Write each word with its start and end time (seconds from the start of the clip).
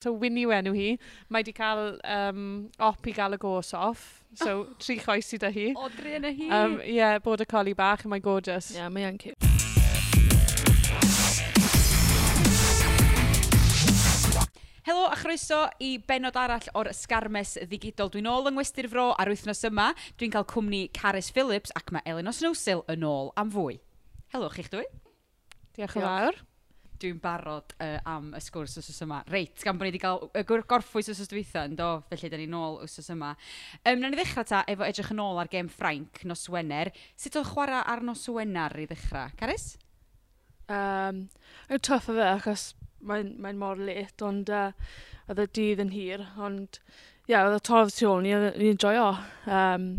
to 0.00 0.12
Winnie 0.12 0.46
yw 0.46 0.54
enw 0.56 0.72
hi. 0.74 0.88
Mae 1.28 1.44
di 1.44 1.52
cael 1.56 1.98
um, 2.00 2.44
op 2.80 3.06
i 3.08 3.12
gael 3.16 3.36
y 3.36 3.40
gos 3.40 3.74
off. 3.76 4.24
So, 4.40 4.64
tri 4.82 4.96
choes 5.02 5.28
sydd 5.28 5.44
â 5.44 5.52
hi. 5.52 5.70
Odri 5.76 6.16
yna 6.16 6.32
hi. 6.32 6.48
Ie, 6.48 6.60
um, 6.60 6.80
yeah, 6.88 7.18
bod 7.22 7.44
y 7.44 7.48
coli 7.50 7.76
bach, 7.76 8.06
mae'n 8.08 8.24
gorgeous. 8.24 8.72
Ie, 8.72 8.80
yeah, 8.80 8.92
mae'n 8.92 9.20
cute. 9.20 9.36
Helo 14.88 15.04
a 15.12 15.16
chroeso 15.20 15.60
i 15.84 15.92
benod 16.08 16.38
arall 16.40 16.70
o'r 16.80 16.88
Sgarmes 16.96 17.58
Ddigidol. 17.60 18.08
Dwi'n 18.14 18.26
ôl 18.30 18.48
yng 18.48 18.56
Ngwestur 18.56 18.88
Fro 18.90 19.10
ar 19.20 19.30
wythnos 19.30 19.60
yma. 19.68 19.90
Dwi'n 20.18 20.32
cael 20.34 20.48
cwmni 20.50 20.86
Caris 20.96 21.28
Phillips 21.30 21.76
ac 21.78 21.92
mae 21.94 22.02
Elin 22.08 22.32
Osnowsil 22.32 22.82
yn 22.90 23.04
ôl 23.06 23.34
am 23.38 23.52
fwy. 23.52 23.82
Helo 24.32 24.48
chi'ch 24.56 24.72
dwy. 24.72 24.88
Diolch 25.76 26.00
yn 26.00 26.08
fawr 26.08 26.40
dwi'n 27.00 27.20
barod 27.22 27.74
uh, 27.80 27.98
am 28.08 28.30
y 28.36 28.40
sgwrs 28.44 28.78
wrth 28.80 29.02
yma. 29.06 29.20
Reit, 29.32 29.60
gan 29.64 29.78
bod 29.78 29.88
ni 29.88 29.92
wedi 29.94 30.02
cael 30.02 30.26
y 30.36 30.44
gorffwys 30.46 31.10
os 31.12 31.22
ysdwytha 31.24 31.64
yn 31.68 31.76
do, 31.78 31.90
felly 32.10 32.30
da 32.32 32.40
ni'n 32.40 32.56
ôl 32.56 32.80
wrth 32.84 33.12
yma. 33.14 33.34
Um, 33.84 34.00
na 34.02 34.10
ni 34.10 34.18
ddechrau 34.18 34.48
ta 34.48 34.64
efo 34.70 34.86
edrych 34.86 35.12
yn 35.14 35.22
ôl 35.24 35.40
ar 35.42 35.50
gem 35.52 35.70
Ffrainc 35.72 36.24
nos 36.28 36.48
Wener. 36.52 36.92
Sut 37.18 37.38
oedd 37.40 37.52
chwarae 37.52 37.84
ar 37.94 38.04
nos 38.06 38.26
Wener 38.30 38.76
i 38.80 38.88
ddechrau? 38.90 39.32
Caris? 39.40 39.72
Um, 40.70 41.24
Yw 41.70 41.80
tough 41.82 42.10
o 42.12 42.14
fe, 42.14 42.26
achos 42.36 42.70
mae'n 43.06 43.32
mae 43.40 43.56
mor 43.58 43.80
let, 43.80 44.20
ond 44.24 44.50
uh, 44.54 44.70
oedd 45.30 45.42
y 45.42 45.48
dydd 45.56 45.84
yn 45.86 45.94
hir, 45.94 46.26
ond 46.38 46.78
ie, 46.78 47.32
yeah, 47.32 47.46
oedd 47.46 47.56
y 47.58 47.64
torf 47.66 47.94
tu 47.96 48.08
ôl 48.10 48.22
ni, 48.24 48.34
ni'n 48.34 48.80
joio. 48.80 49.08
Um, 49.48 49.90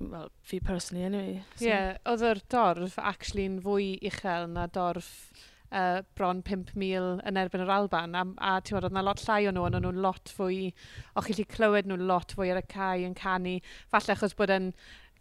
well, 0.00 0.30
fi 0.42 0.60
personally, 0.60 1.04
anyway. 1.04 1.40
Ie, 1.40 1.44
so. 1.56 1.64
yeah, 1.64 1.96
oedd 2.10 2.26
yr 2.26 2.42
dorf 2.52 2.98
actually'n 3.00 3.60
fwy 3.64 3.92
uchel 4.10 4.48
na 4.52 4.66
dorf 4.70 5.10
uh, 5.72 6.00
bron 6.18 6.42
5,000 6.46 7.22
yn 7.28 7.40
erbyn 7.40 7.64
yr 7.64 7.74
Alban, 7.74 8.16
a, 8.16 8.24
a 8.36 8.54
ti'n 8.60 8.76
meddwl, 8.76 8.88
oedd 8.88 8.96
yna 8.96 9.04
lot 9.06 9.22
llai 9.26 9.42
o 9.48 9.54
nhw, 9.54 9.66
ond 9.68 9.80
nhw'n 9.80 10.02
lot 10.06 10.32
fwy, 10.36 10.70
o 11.14 11.24
chi 11.24 11.34
wedi 11.34 11.46
clywed 11.54 11.90
nhw'n 11.90 12.06
lot 12.10 12.34
fwy 12.36 12.50
ar 12.52 12.62
y 12.62 12.66
cae 12.70 13.06
yn 13.06 13.16
canu, 13.18 13.58
falle 13.92 14.16
achos 14.16 14.36
bod 14.38 14.54
yn, 14.54 14.72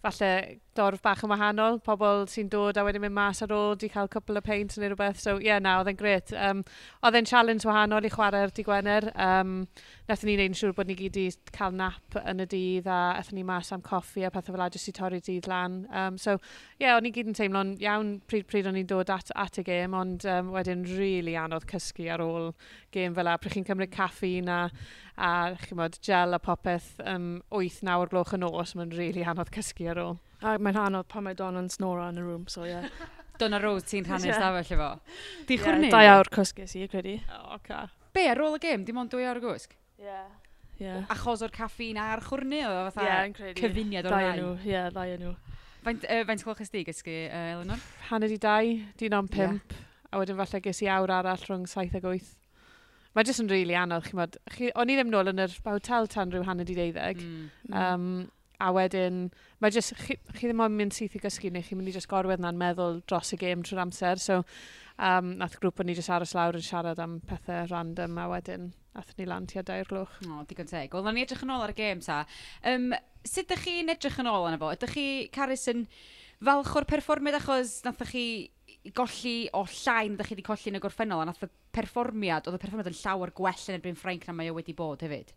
falle 0.03 0.31
dorf 0.79 1.03
bach 1.05 1.21
yn 1.27 1.33
wahanol, 1.33 1.77
pobl 1.85 2.25
sy'n 2.31 2.49
dod 2.51 2.79
a 2.79 2.85
wedyn 2.87 3.03
mynd 3.05 3.17
mas 3.17 3.43
ar 3.45 3.53
ôl, 3.53 3.75
di 3.79 3.91
cael 3.93 4.09
cwpl 4.11 4.39
o 4.39 4.43
peint 4.45 4.77
neu 4.79 4.89
rhywbeth, 4.93 5.21
so 5.21 5.37
ie, 5.37 5.49
yeah, 5.51 5.61
na, 5.61 5.77
oedd 5.81 5.91
e'n 5.91 5.99
gret. 5.99 6.33
Um, 6.33 6.63
oedd 7.05 7.19
e'n 7.19 7.29
challenge 7.29 7.67
wahanol 7.69 8.07
i 8.07 8.13
chwarae'r 8.13 8.55
di 8.55 8.65
Gwener, 8.65 9.11
um, 9.13 9.53
nathon 10.09 10.31
ni 10.31 10.37
wneud 10.39 10.53
yn 10.53 10.57
siŵr 10.57 10.73
bod 10.77 10.89
ni 10.89 10.97
gyd 10.97 11.21
i 11.21 11.27
cael 11.53 11.75
nap 11.77 12.17
yn 12.23 12.41
y 12.41 12.49
dydd 12.49 12.89
a 12.89 12.99
athon 13.19 13.37
ni 13.37 13.45
mas 13.45 13.69
am 13.75 13.83
coffi 13.85 14.25
a 14.25 14.33
pethau 14.33 14.55
fel 14.55 14.65
a 14.65 14.69
jyst 14.73 14.89
i 14.89 14.95
torri 14.97 15.21
dydd 15.21 15.49
lan. 15.51 15.83
Um, 15.93 16.17
so 16.17 16.39
ie, 16.39 16.87
yeah, 16.87 16.97
o'n 16.97 17.05
i 17.05 17.13
gyd 17.13 17.29
yn 17.29 17.37
teimlo'n 17.37 17.75
iawn 17.83 18.15
pryd 18.29 18.47
pryd 18.49 18.71
o'n 18.71 18.79
i'n 18.79 18.89
dod 18.89 19.11
at, 19.13 19.29
at 19.37 19.61
y 19.61 19.65
gêm, 19.67 19.93
ond 19.97 20.25
um, 20.29 20.53
wedyn 20.55 20.87
rili 20.87 21.19
really 21.19 21.35
anodd 21.37 21.67
cysgu 21.69 22.07
ar 22.13 22.23
ôl 22.23 22.49
gêm 22.93 23.15
fel 23.17 23.29
a. 23.29 23.37
Pryd 23.41 23.57
chi'n 23.57 23.67
cymryd 23.67 23.93
caffeine 23.93 24.55
a, 24.55 24.61
a 25.17 25.31
chymod, 25.65 25.99
gel 26.05 26.33
a 26.33 26.39
popeth 26.41 26.95
um, 27.05 27.31
8-9 27.51 27.99
o'r 27.99 28.13
gloch 28.13 28.33
yn 28.37 28.45
nos, 28.45 28.75
mae'n 28.75 28.93
rili 28.95 29.09
really 29.09 29.27
anodd 29.27 29.53
cysgu 29.55 29.89
ar 29.93 30.03
ôl. 30.05 30.19
A 30.39 30.55
mae'n 30.57 30.75
rhan 30.75 30.99
o 30.99 31.03
pan 31.03 31.25
mae 31.25 31.37
Don 31.37 31.59
yn 31.59 31.69
snora 31.71 32.09
yn 32.13 32.21
y 32.21 32.25
rŵm, 32.25 32.45
so 32.51 32.67
ie. 32.67 32.75
Yeah. 33.39 33.45
Don 33.45 33.55
a 33.55 33.59
Rose 33.63 33.85
ti'n 33.87 34.03
rhannu 34.03 34.33
stafell 34.35 34.73
efo. 34.75 34.87
Di 35.47 35.55
chwrnu? 35.61 35.87
Yeah, 35.87 35.93
dau 35.93 36.17
awr 36.17 36.29
cysgus 36.35 36.73
i, 36.75 36.81
credu. 36.91 37.13
O, 37.31 37.37
oh, 37.53 37.59
ca. 37.63 37.85
Be, 38.11 38.25
ar 38.27 38.41
ôl 38.43 38.57
y 38.57 38.59
gêm, 38.65 38.81
dim 38.83 38.97
ond 38.99 39.13
dwy 39.13 39.23
awr 39.29 39.39
gwsg? 39.39 39.77
Ie. 40.03 40.17
Ie. 40.83 40.97
Achos 41.13 41.45
o'r 41.45 41.53
caffein 41.55 41.95
a'r 42.03 42.19
chwrnu, 42.25 42.59
o 42.67 42.81
fatha 42.89 43.05
yeah, 43.07 43.53
cyfuniad 43.55 44.09
o'r 44.09 44.15
rai. 44.17 44.33
Ie, 44.41 44.73
yeah, 44.73 44.89
ddau 44.91 45.15
nhw. 45.21 45.31
Faint, 45.85 46.03
uh, 46.03 46.25
faint 46.27 46.43
clywch 46.43 46.65
ysdi 46.65 46.83
gysgu, 46.89 47.15
uh, 47.29 47.45
Eleanor? 47.53 47.85
Hanner 48.09 48.35
i 48.35 48.39
dau, 48.43 48.73
di 48.99 49.11
na'n 49.13 49.31
pimp. 49.31 49.77
A 50.11 50.19
wedyn 50.19 50.39
falle 50.41 50.61
ges 50.65 50.83
i 50.83 50.91
awr 50.91 51.15
arall 51.21 51.45
rhwng 51.47 51.63
7 51.69 51.95
ag 52.01 52.09
8. 52.11 52.35
Mae 53.15 53.25
jyst 53.25 53.41
yn 53.45 53.47
rili 53.47 53.69
really 53.69 53.79
anodd, 53.79 54.03
chi 54.05 54.19
mod. 54.19 54.35
O'n 54.75 54.91
i 54.91 54.99
ddim 54.99 55.15
nôl 55.15 55.31
yn 55.31 55.45
yr 55.45 55.55
hotel 55.63 56.11
tan 56.11 56.35
rhyw 56.35 56.43
hanner 56.45 56.67
i 56.67 56.75
deuddeg. 56.77 57.23
Mm. 57.23 57.47
Um, 57.71 58.09
a 58.59 58.69
wedyn, 58.75 59.29
mae 59.63 59.71
jyst, 59.71 59.95
chi, 60.03 60.17
chi 60.35 60.49
ddim 60.49 60.63
ond 60.65 60.75
mynd 60.75 60.95
syth 60.95 61.15
i 61.15 61.21
gysgu 61.23 61.51
neu 61.53 61.63
chi'n 61.63 61.79
mynd 61.79 61.91
i 61.91 61.95
jyst 61.95 62.09
gorwedd 62.11 62.43
na'n 62.43 62.59
meddwl 62.59 62.99
dros 63.07 63.31
y 63.35 63.39
gêm 63.39 63.63
trwy'r 63.63 63.83
amser. 63.85 64.19
So, 64.19 64.41
um, 64.99 65.33
nath 65.39 65.55
grŵp 65.61 65.79
o'n 65.79 65.91
i 65.93 65.95
jyst 65.97 66.11
aros 66.11 66.35
lawr 66.35 66.59
yn 66.59 66.65
siarad 66.65 66.99
am 67.03 67.19
pethau 67.27 67.69
random 67.71 68.19
a 68.19 68.27
wedyn 68.33 68.69
nath 68.97 69.15
ni 69.17 69.27
lan 69.29 69.47
tua 69.47 69.63
dair 69.63 69.87
gloch. 69.87 70.19
O, 70.27 70.43
digon 70.49 70.67
teg. 70.69 70.91
Wel, 70.93 71.11
ni 71.15 71.23
edrych 71.23 71.45
yn 71.45 71.55
ôl 71.55 71.63
ar 71.63 71.73
y 71.73 71.77
gêm 71.79 72.03
ta. 72.03 72.21
Um, 72.67 72.91
sut 73.23 73.45
ydych 73.45 73.65
chi'n 73.67 73.93
edrych 73.95 74.19
yn 74.19 74.31
ôl 74.31 74.49
arno 74.49 74.59
fo? 74.61 74.71
Ydych 74.75 74.95
chi, 74.95 75.07
Caris, 75.35 75.67
yn 75.71 75.85
falch 76.43 76.75
o'r 76.79 76.87
perfformiad 76.89 77.39
achos 77.39 77.79
nath 77.87 78.03
chi 78.11 78.25
golli 78.95 79.35
o 79.55 79.65
llain 79.67 80.15
ydych 80.15 80.29
chi 80.29 80.35
wedi 80.37 80.47
colli 80.47 80.71
yn 80.71 80.79
y 80.79 80.83
gorffennol 80.83 81.23
a 81.23 81.27
nath 81.29 81.43
y 81.47 81.49
perfformiad, 81.75 82.47
oedd 82.47 82.59
y 82.59 82.61
perfformiad 82.63 82.91
yn 82.91 82.99
llawer 82.99 83.33
gwell 83.35 83.67
yn 83.69 83.79
erbyn 83.79 83.99
Ffrainc 83.99 84.27
na 84.27 84.35
mae 84.35 84.51
o 84.51 84.55
wedi 84.57 84.75
bod 84.75 85.03
hefyd? 85.05 85.33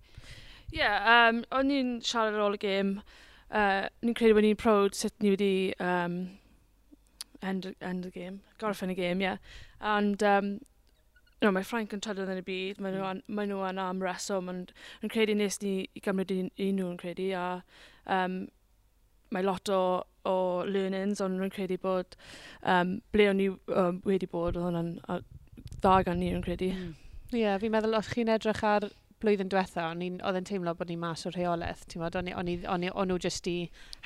yeah, 0.72 1.28
um, 1.28 1.42
o'n 1.52 1.70
i'n 1.72 1.96
siarad 2.06 2.36
ar 2.36 2.46
ôl 2.48 2.58
y 2.58 2.62
gêm. 2.62 2.96
Uh, 3.52 3.84
ni'n 4.00 4.16
credu 4.16 4.36
bod 4.38 4.46
ni'n 4.46 4.60
proud 4.60 4.96
sut 4.96 5.14
ni 5.20 5.34
wedi 5.34 5.54
um, 5.84 6.22
end, 7.44 7.68
end 7.84 8.08
y 8.08 8.12
gêm, 8.14 8.38
gorffen 8.60 8.92
y 8.92 8.96
gêm, 8.96 9.20
ie. 9.20 9.28
yeah. 9.28 9.36
And, 9.82 10.22
um, 10.22 10.52
you 11.42 11.48
know, 11.48 11.52
mae 11.52 11.66
Frank 11.66 11.92
yn 11.92 12.00
trydydd 12.00 12.30
yn 12.30 12.40
y 12.40 12.46
byd, 12.46 12.80
mae 12.80 12.94
nhw, 12.94 13.02
mm. 13.02 13.36
mae 13.36 13.50
nhw 13.50 13.64
yn 13.66 13.82
am 13.82 14.00
reswm, 14.04 14.48
ond 14.52 14.72
yn 15.02 15.12
credu 15.12 15.34
nes 15.34 15.58
ni 15.64 15.74
i 15.90 16.02
gymryd 16.04 16.30
i, 16.30 16.38
i 16.62 16.70
nhw'n 16.76 16.96
credu, 17.00 17.32
a 17.34 17.46
um, 18.06 18.44
mae 19.34 19.42
lot 19.42 19.68
o, 19.74 19.82
o 20.28 20.36
learnings, 20.68 21.20
ond 21.24 21.42
yn 21.42 21.52
credu 21.52 21.80
bod 21.82 22.14
um, 22.62 23.00
ble 23.12 23.28
o'n 23.32 23.40
ni 23.42 23.50
um, 23.50 23.98
wedi 24.06 24.30
bod, 24.30 24.54
oedd 24.54 24.68
hwnna'n 24.68 24.92
dda 25.82 25.96
gan 26.06 26.22
ni, 26.22 26.30
yn 26.30 26.46
credu. 26.46 26.70
Mm. 26.70 26.94
Ie, 26.94 27.34
mm. 27.34 27.40
yeah, 27.42 27.58
fi'n 27.58 27.74
meddwl 27.74 27.98
os 27.98 28.12
chi'n 28.14 28.30
edrych 28.32 28.62
ar 28.68 28.86
blwyddyn 29.22 29.50
diwetha, 29.52 29.88
oedd 29.94 30.38
yn 30.40 30.48
teimlo 30.48 30.74
bod 30.76 30.90
ni 30.90 30.98
mas 31.00 31.26
o'r 31.28 31.38
rheolaeth. 31.38 31.86
O'n 31.96 32.84
nhw 32.84 33.18
jyst 33.22 33.48
i 33.50 33.56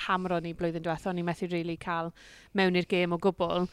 hamro 0.07 0.41
ni 0.41 0.55
blwyddyn 0.55 0.85
diwetha, 0.85 1.11
o'n 1.11 1.21
i 1.21 1.27
methu 1.27 1.51
really 1.51 1.77
cael 1.81 2.13
mewn 2.55 2.79
i'r 2.79 2.89
gêm 2.91 3.17
o 3.17 3.21
gwbl. 3.23 3.71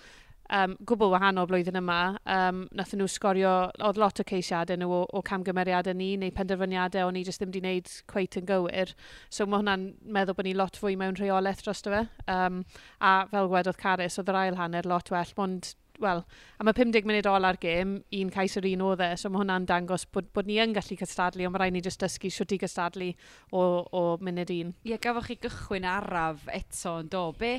Um, 0.54 0.74
gwbl 0.86 1.10
wahanol 1.14 1.48
blwyddyn 1.50 1.80
yma, 1.80 2.00
um, 2.30 2.66
nath 2.76 2.92
nhw 2.94 3.08
sgorio, 3.10 3.54
oedd 3.88 3.98
lot 3.98 4.20
o 4.20 4.26
ceisiadau 4.28 4.78
nhw 4.78 4.90
o, 4.92 5.04
o 5.16 5.22
camgymeriadau 5.26 5.96
ni, 5.98 6.10
neu 6.20 6.34
penderfyniadau 6.36 7.08
o'n 7.08 7.18
i 7.18 7.24
jyst 7.26 7.42
ddim 7.42 7.54
wedi 7.54 7.62
gwneud 7.64 7.94
cweit 8.12 8.38
yn 8.42 8.50
gywir. 8.50 8.92
So 9.34 9.48
mae 9.48 9.64
hwnna'n 9.64 9.88
meddwl 10.04 10.38
bod 10.38 10.50
ni 10.50 10.54
lot 10.60 10.78
fwy 10.78 10.98
mewn 11.00 11.18
rheolaeth 11.18 11.64
dros 11.64 11.82
fe. 11.88 12.04
Um, 12.30 12.66
a 13.00 13.14
fel 13.32 13.50
gwedodd 13.54 13.80
Caris, 13.80 14.20
oedd 14.20 14.34
yr 14.34 14.42
ail 14.42 14.60
hanner 14.60 14.90
lot 14.90 15.10
well, 15.16 15.34
ond 15.48 15.74
wel, 16.04 16.22
am 16.62 16.70
y 16.70 16.74
50 16.78 17.08
munud 17.10 17.28
ôl 17.32 17.48
ar 17.48 17.58
gêm, 17.62 17.96
un 18.20 18.32
cais 18.34 18.58
yr 18.60 18.68
un 18.74 18.84
oedd 18.90 19.04
e, 19.06 19.10
so 19.20 19.32
mae 19.32 19.42
hwnna'n 19.42 19.68
dangos 19.70 20.06
bod, 20.14 20.30
bod 20.36 20.50
ni 20.50 20.60
yn 20.62 20.76
gallu 20.76 20.98
cystadlu, 21.00 21.48
ond 21.48 21.56
mae 21.56 21.64
rhaid 21.64 21.76
ni 21.78 21.84
jyst 21.86 22.04
dysgu 22.04 22.32
siwt 22.34 22.56
i 22.56 22.60
cystadlu 22.64 23.10
o, 23.52 23.64
o 23.84 24.04
munud 24.24 24.54
un. 24.56 24.74
Ie, 24.88 24.98
gafoch 25.04 25.32
chi 25.32 25.40
gychwyn 25.46 25.88
araf 25.90 26.48
eto 26.54 26.98
yn 27.02 27.12
do. 27.14 27.26
Be, 27.40 27.56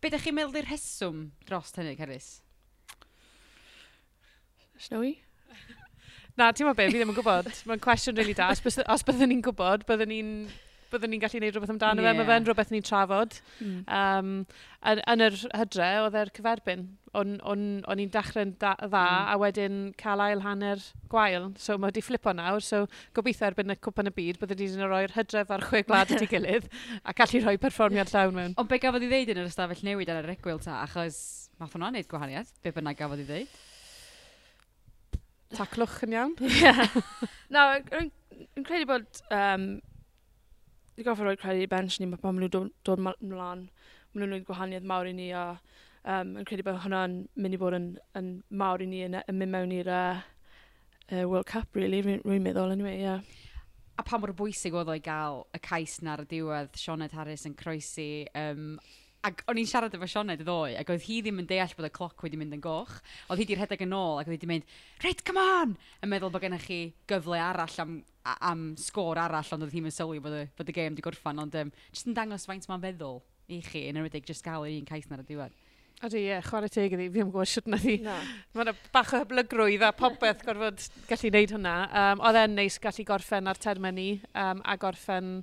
be 0.00 0.12
da 0.12 0.20
chi'n 0.22 0.36
meddwl 0.36 0.60
i'r 0.62 0.68
rheswm 0.70 1.28
dros 1.48 1.72
hynny, 1.78 1.96
Caris? 1.98 2.34
Snowy? 4.84 5.16
Na, 6.38 6.50
ti'n 6.50 6.68
meddwl 6.68 6.78
be, 6.82 6.90
fi 6.90 7.00
ddim 7.00 7.14
yn 7.14 7.18
gwybod. 7.18 7.50
Mae'n 7.70 7.82
cwestiwn 7.82 8.20
really 8.20 8.36
da. 8.36 8.52
Os, 8.54 8.62
os 8.84 9.08
byddwn 9.08 9.34
ni'n 9.34 9.42
gwybod, 9.48 9.88
byddwn 9.88 10.14
ni'n 10.14 10.36
byddwn 10.94 11.14
ni'n 11.14 11.22
gallu 11.22 11.40
gwneud 11.40 11.56
rhywbeth 11.56 11.72
amdano 11.74 12.02
yeah. 12.02 12.12
fe. 12.12 12.18
Mae 12.18 12.28
fe'n 12.28 12.46
rhywbeth 12.48 12.72
ni'n 12.74 12.86
trafod. 12.86 13.38
Mm. 13.60 13.78
Um, 13.98 14.34
yn, 14.90 15.02
yn 15.14 15.26
yr 15.28 15.38
hydre, 15.60 15.88
oedd 16.04 16.18
e'r 16.20 16.32
cyferbyn 16.36 16.86
o'n, 17.18 17.36
on, 17.46 17.64
on 17.90 18.00
i'n 18.02 18.10
dechrau'n 18.12 18.54
da, 18.60 18.74
dda 18.80 19.02
mm. 19.02 19.30
a 19.32 19.36
wedyn 19.42 19.78
cael 20.00 20.22
ail 20.24 20.42
hanner 20.44 20.82
gwael. 21.12 21.50
So 21.60 21.76
mae 21.78 21.92
wedi 21.92 22.02
flipo 22.04 22.34
nawr, 22.36 22.62
so 22.64 22.84
gobeithio 23.16 23.48
erbyn 23.48 23.74
y 23.74 23.78
cwpan 23.84 24.10
y 24.10 24.14
byd, 24.16 24.40
bydde 24.42 24.58
ni 24.58 24.68
wedi 24.70 24.88
roi'r 24.90 25.14
hydref 25.16 25.52
ar 25.54 25.66
chwe 25.68 25.84
gwlad 25.86 26.14
at 26.14 26.24
ei 26.24 26.30
gilydd 26.34 26.68
a 27.02 27.14
gallu 27.16 27.44
rhoi 27.44 27.56
perfformiad 27.62 28.12
llawn 28.12 28.36
mewn. 28.38 28.58
Ond 28.60 28.70
be 28.70 28.80
gafodd 28.82 29.06
i 29.06 29.12
ddeud 29.12 29.32
yn 29.34 29.44
yr 29.44 29.50
ystafell 29.50 29.86
newid 29.86 30.12
ar 30.12 30.22
y 30.22 30.26
regwyl 30.26 30.60
ta, 30.64 30.82
achos 30.82 31.22
math 31.60 31.76
hwnna'n 31.76 31.98
neud 31.98 32.10
gwahaniaeth, 32.10 32.52
be 32.64 32.74
bynnag 32.74 32.98
gafodd 32.98 33.24
i 33.24 33.28
ddeud? 33.30 33.56
Taclwch 35.54 36.00
yn 36.06 36.16
iawn. 36.16 36.38
yeah. 36.62 37.00
Na, 37.52 37.74
yn 37.94 38.66
credu 38.66 38.88
bod... 38.90 39.10
Um, 39.34 39.74
Dwi'n 40.94 41.08
gofio 41.08 41.24
roi 41.26 41.38
credu 41.38 41.64
i 41.64 41.70
bench 41.70 41.96
ni, 41.98 42.06
mae 42.06 42.20
pan 42.22 42.36
maen 42.36 42.44
nhw'n 42.44 42.52
dod, 42.54 42.68
dod 42.86 43.00
mlaen, 43.02 43.24
maen 43.34 43.64
nhw'n 44.14 44.28
gwneud 44.28 44.44
gwahaniaeth 44.46 44.84
mawr 44.86 45.08
i 45.10 45.14
ni 45.16 45.32
a 45.34 45.56
um, 46.04 46.36
yn 46.40 46.48
credu 46.48 46.66
bod 46.66 46.80
hwnna'n 46.84 47.16
mynd 47.40 47.56
i 47.56 47.60
bod 47.60 47.76
yn, 47.78 47.90
yn 48.18 48.30
mawr 48.60 48.84
i 48.84 48.88
ni 48.90 49.04
yn, 49.06 49.18
yn 49.22 49.38
mynd 49.40 49.54
mewn 49.54 49.74
i'r 49.80 49.90
uh, 49.94 50.22
World 51.10 51.48
Cup, 51.50 51.76
really, 51.76 52.02
rwy'n 52.04 52.22
rwy 52.24 52.40
meddwl, 52.42 52.72
anyway, 52.74 52.98
ie. 52.98 53.08
Yeah. 53.08 53.40
A 53.94 54.02
pa 54.02 54.18
mor 54.18 54.32
bwysig 54.34 54.74
oedd 54.74 54.90
o'i 54.90 55.02
gael 55.04 55.44
y 55.54 55.60
cais 55.62 56.00
na 56.02 56.16
ar 56.16 56.24
y 56.24 56.28
diwedd, 56.30 56.74
Sioned 56.80 57.12
Harris 57.14 57.44
yn 57.46 57.54
croesi, 57.58 58.24
um, 58.34 58.72
ac 59.24 59.44
o'n 59.48 59.60
i'n 59.60 59.68
siarad 59.68 59.94
efo 59.96 60.08
Sioned 60.10 60.42
y 60.42 60.46
ddoe, 60.46 60.72
ac 60.80 60.90
oedd 60.92 61.04
hi 61.06 61.20
ddim 61.22 61.38
yn 61.40 61.46
deall 61.48 61.72
bod 61.78 61.86
y 61.88 61.92
cloc 61.94 62.24
wedi 62.26 62.40
mynd 62.40 62.56
yn 62.56 62.64
goch. 62.64 62.96
Oedd 63.28 63.40
hi 63.40 63.46
wedi 63.46 63.58
rhedeg 63.60 63.84
yn 63.86 63.94
ôl, 63.96 64.18
ac 64.18 64.26
oedd 64.26 64.34
hi 64.34 64.38
wedi 64.40 64.50
mynd, 64.50 64.74
right, 65.04 65.22
come 65.28 65.44
on! 65.44 65.76
Yn 66.02 66.10
meddwl 66.12 66.32
bod 66.34 66.44
gennych 66.44 66.66
chi 66.66 66.80
gyfle 67.08 67.38
arall 67.40 67.78
am, 67.84 67.94
am 68.34 68.64
sgôr 68.80 69.20
arall, 69.22 69.52
ond 69.56 69.68
oedd 69.68 69.76
hi'n 69.76 69.92
sylwi 69.94 70.20
bod 70.24 70.36
y, 70.40 70.42
bod 70.58 70.72
y 70.72 70.76
gêm 70.76 70.96
wedi 70.96 71.06
gorffan, 71.06 71.40
ond 71.44 71.56
um, 71.62 71.70
jyst 71.94 72.10
yn 72.10 72.18
dangos 72.18 72.48
faint 72.50 72.68
mae'n 72.68 72.84
feddwl 72.84 73.22
i 73.54 73.62
chi, 73.64 73.86
yn 73.88 74.02
enwedig 74.02 74.26
jyst 74.28 74.44
gael 74.44 74.66
yr 74.66 74.74
un 74.74 74.90
cais 74.90 75.08
na 75.08 75.16
ar 75.20 75.24
y 75.24 75.28
diwedd. 75.30 75.63
Ydy, 76.02 76.20
ie, 76.26 76.38
chwarae 76.44 76.68
teg 76.68 76.92
iddi, 76.92 77.06
fi 77.06 77.12
ddim 77.14 77.28
yn 77.28 77.32
gwybod 77.32 77.48
sut 77.48 77.68
na 77.70 77.78
ddi. 77.80 77.94
Mae 78.04 78.66
Mae'n 78.66 78.80
bach 78.92 79.12
o 79.14 79.20
hyblygrwydd 79.22 79.84
a 79.86 79.92
popeth 79.96 80.42
gorfod 80.44 80.82
gallu 81.08 81.30
wneud 81.30 81.54
hwnna. 81.54 81.74
Um, 82.00 82.24
oedd 82.28 82.38
e'n 82.40 82.56
neis 82.58 82.80
gallu 82.82 83.06
gorffen 83.08 83.48
ar 83.48 83.60
termini 83.62 84.08
um, 84.34 84.60
a 84.64 84.74
gorffen 84.80 85.36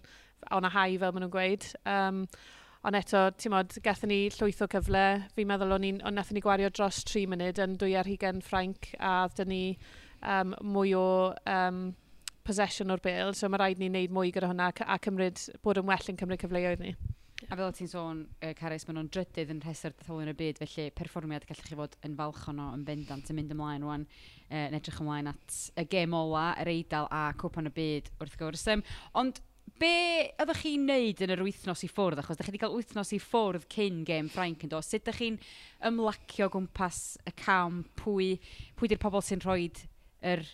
on 0.51 0.67
a 0.67 0.73
high 0.73 0.97
fel 1.01 1.15
maen 1.15 1.25
nhw'n 1.25 1.33
gweud. 1.33 1.65
Um, 1.89 2.19
ond 2.85 2.99
eto, 2.99 3.23
ti'n 3.37 3.55
modd, 3.55 3.77
gathon 3.85 4.11
ni 4.11 4.19
llwyth 4.35 4.61
o 4.65 4.67
cyfle. 4.75 5.05
Fi'n 5.37 5.49
meddwl 5.49 5.77
o'n 5.77 5.87
i'n, 5.87 6.03
nathon 6.13 6.37
ni 6.37 6.43
gwario 6.45 6.69
dros 6.73 7.01
3 7.09 7.25
munud 7.31 7.61
yn 7.63 7.79
dwy 7.81 7.95
ar 7.97 8.09
hugen 8.09 8.43
Ffrainc 8.45 8.91
a 8.99 9.15
dyn 9.37 9.51
ni 9.53 9.63
um, 10.21 10.53
mwy 10.75 10.93
o 10.97 11.07
um, 11.55 11.81
possession 12.45 12.93
o'r 12.93 13.01
bel. 13.01 13.33
So 13.37 13.49
mae 13.49 13.63
rhaid 13.63 13.81
ni 13.81 13.89
wneud 13.89 14.13
mwy 14.13 14.35
gyda 14.35 14.51
hwnna 14.51 14.69
a 14.85 14.99
cymryd, 15.01 15.41
bod 15.65 15.81
yn 15.81 15.89
well 15.89 16.13
yn 16.13 16.21
cymryd 16.21 16.43
cyfleoedd 16.45 16.85
ni. 16.85 16.95
A 17.49 17.57
fel 17.57 17.73
ti'n 17.73 17.89
sôn, 17.89 18.25
uh, 18.43 18.51
Caris, 18.57 18.85
maen 18.85 18.99
nhw'n 18.99 19.11
drydydd 19.13 19.51
yn 19.53 19.61
rhesau'r 19.63 19.95
dytholion 19.97 20.29
y 20.29 20.35
byd, 20.37 20.59
felly 20.61 20.89
perfformiad 20.97 21.47
gallwch 21.49 21.69
chi 21.69 21.77
fod 21.79 21.95
yn 22.05 22.17
falch 22.19 22.43
ono 22.51 22.67
yn 22.75 22.83
bendant 22.85 23.31
yn 23.31 23.39
mynd 23.39 23.55
ymlaen 23.55 23.85
rwan, 23.85 24.03
uh, 24.49 24.67
yn 24.67 24.77
edrych 24.77 24.99
ymlaen 25.01 25.31
at 25.31 25.57
y 25.81 25.87
gêm 25.89 26.13
ola, 26.17 26.51
yr 26.61 26.69
eidl 26.75 27.09
a 27.09 27.23
cwpan 27.41 27.71
y 27.71 27.73
byd 27.79 28.11
wrth 28.21 28.37
gwrs. 28.39 28.67
Um, 28.75 28.85
ond 29.17 29.41
be 29.81 29.93
ydych 30.41 30.61
chi'n 30.61 30.85
neud 30.85 31.21
yn 31.25 31.33
yr 31.33 31.43
wythnos 31.47 31.81
i 31.85 31.89
ffwrdd? 31.89 32.21
Achos 32.21 32.37
ydych 32.37 32.49
chi 32.49 32.53
wedi 32.53 32.61
cael 32.61 32.77
wythnos 32.77 33.13
i 33.15 33.21
ffwrdd 33.23 33.67
cyn 33.73 34.01
gêm 34.05 34.29
Ffrainc 34.29 34.65
yn 34.65 34.71
do. 34.73 34.81
Sut 34.85 35.01
ydych 35.01 35.21
chi'n 35.21 35.39
ymlacio 35.89 36.49
gwmpas 36.53 37.01
y 37.25 37.33
cam? 37.41 37.81
Pwy, 37.97 38.35
pwy 38.77 38.91
di'r 38.91 39.01
pobl 39.01 39.25
sy'n 39.25 39.41
rhoi 39.41 39.71
yr 40.33 40.45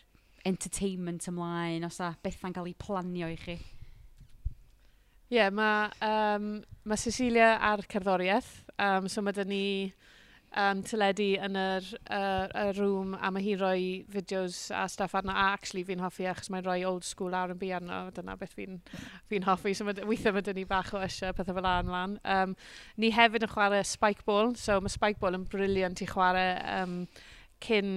entertainment 0.48 1.28
ymlaen? 1.28 1.88
Os 1.88 2.00
a 2.00 2.14
bethau'n 2.24 2.56
cael 2.56 2.72
ei 2.72 2.78
planio 2.80 3.32
i 3.34 3.42
chi? 3.42 3.58
Ie, 5.28 5.36
yeah, 5.36 5.50
mae 5.52 5.90
um, 6.08 6.62
ma 6.88 6.96
Cecilia 6.96 7.58
ar 7.60 7.82
cerddoriaeth, 7.92 8.62
um, 8.80 9.10
so 9.12 9.20
mae 9.20 9.36
dyn 9.36 9.50
ni 9.52 9.66
um, 10.56 10.80
teledu 10.88 11.34
yn 11.44 11.60
yr, 11.60 11.90
uh, 12.16 12.46
y 12.48 12.70
rŵm 12.78 13.18
a 13.20 13.32
mae 13.36 13.44
hi 13.44 13.58
roi 13.60 13.82
fideos 14.14 14.62
a 14.72 14.86
stuff 14.88 15.18
arno, 15.20 15.36
a 15.36 15.50
actually 15.58 15.84
fi'n 15.90 16.00
hoffi 16.00 16.24
e 16.24 16.30
achos 16.32 16.48
mae'n 16.48 16.64
rhoi 16.64 16.78
old 16.88 17.04
school 17.04 17.36
R&B 17.36 17.74
arno, 17.76 18.00
dyna 18.16 18.38
beth 18.40 18.56
fi'n 18.56 18.80
fi 19.28 19.44
hoffi, 19.50 19.76
so 19.76 19.90
mae 19.90 20.08
weithio 20.08 20.32
mae 20.32 20.48
dyn 20.48 20.62
ni 20.62 20.66
bach 20.72 20.96
o 20.96 21.04
eisiau 21.04 21.36
pethau 21.36 21.60
fel 21.60 21.70
an 21.74 21.92
lan. 21.92 22.16
Um, 22.24 22.56
ni 22.96 23.12
hefyd 23.12 23.50
yn 23.50 23.56
chwarae 23.58 23.84
spike 23.84 24.24
ball, 24.32 24.56
so 24.56 24.80
mae 24.80 24.96
spike 24.96 25.20
ball 25.20 25.36
yn 25.36 25.44
briliant 25.52 26.08
i 26.08 26.08
chwarae 26.08 26.56
um, 26.80 27.02
cyn, 27.68 27.92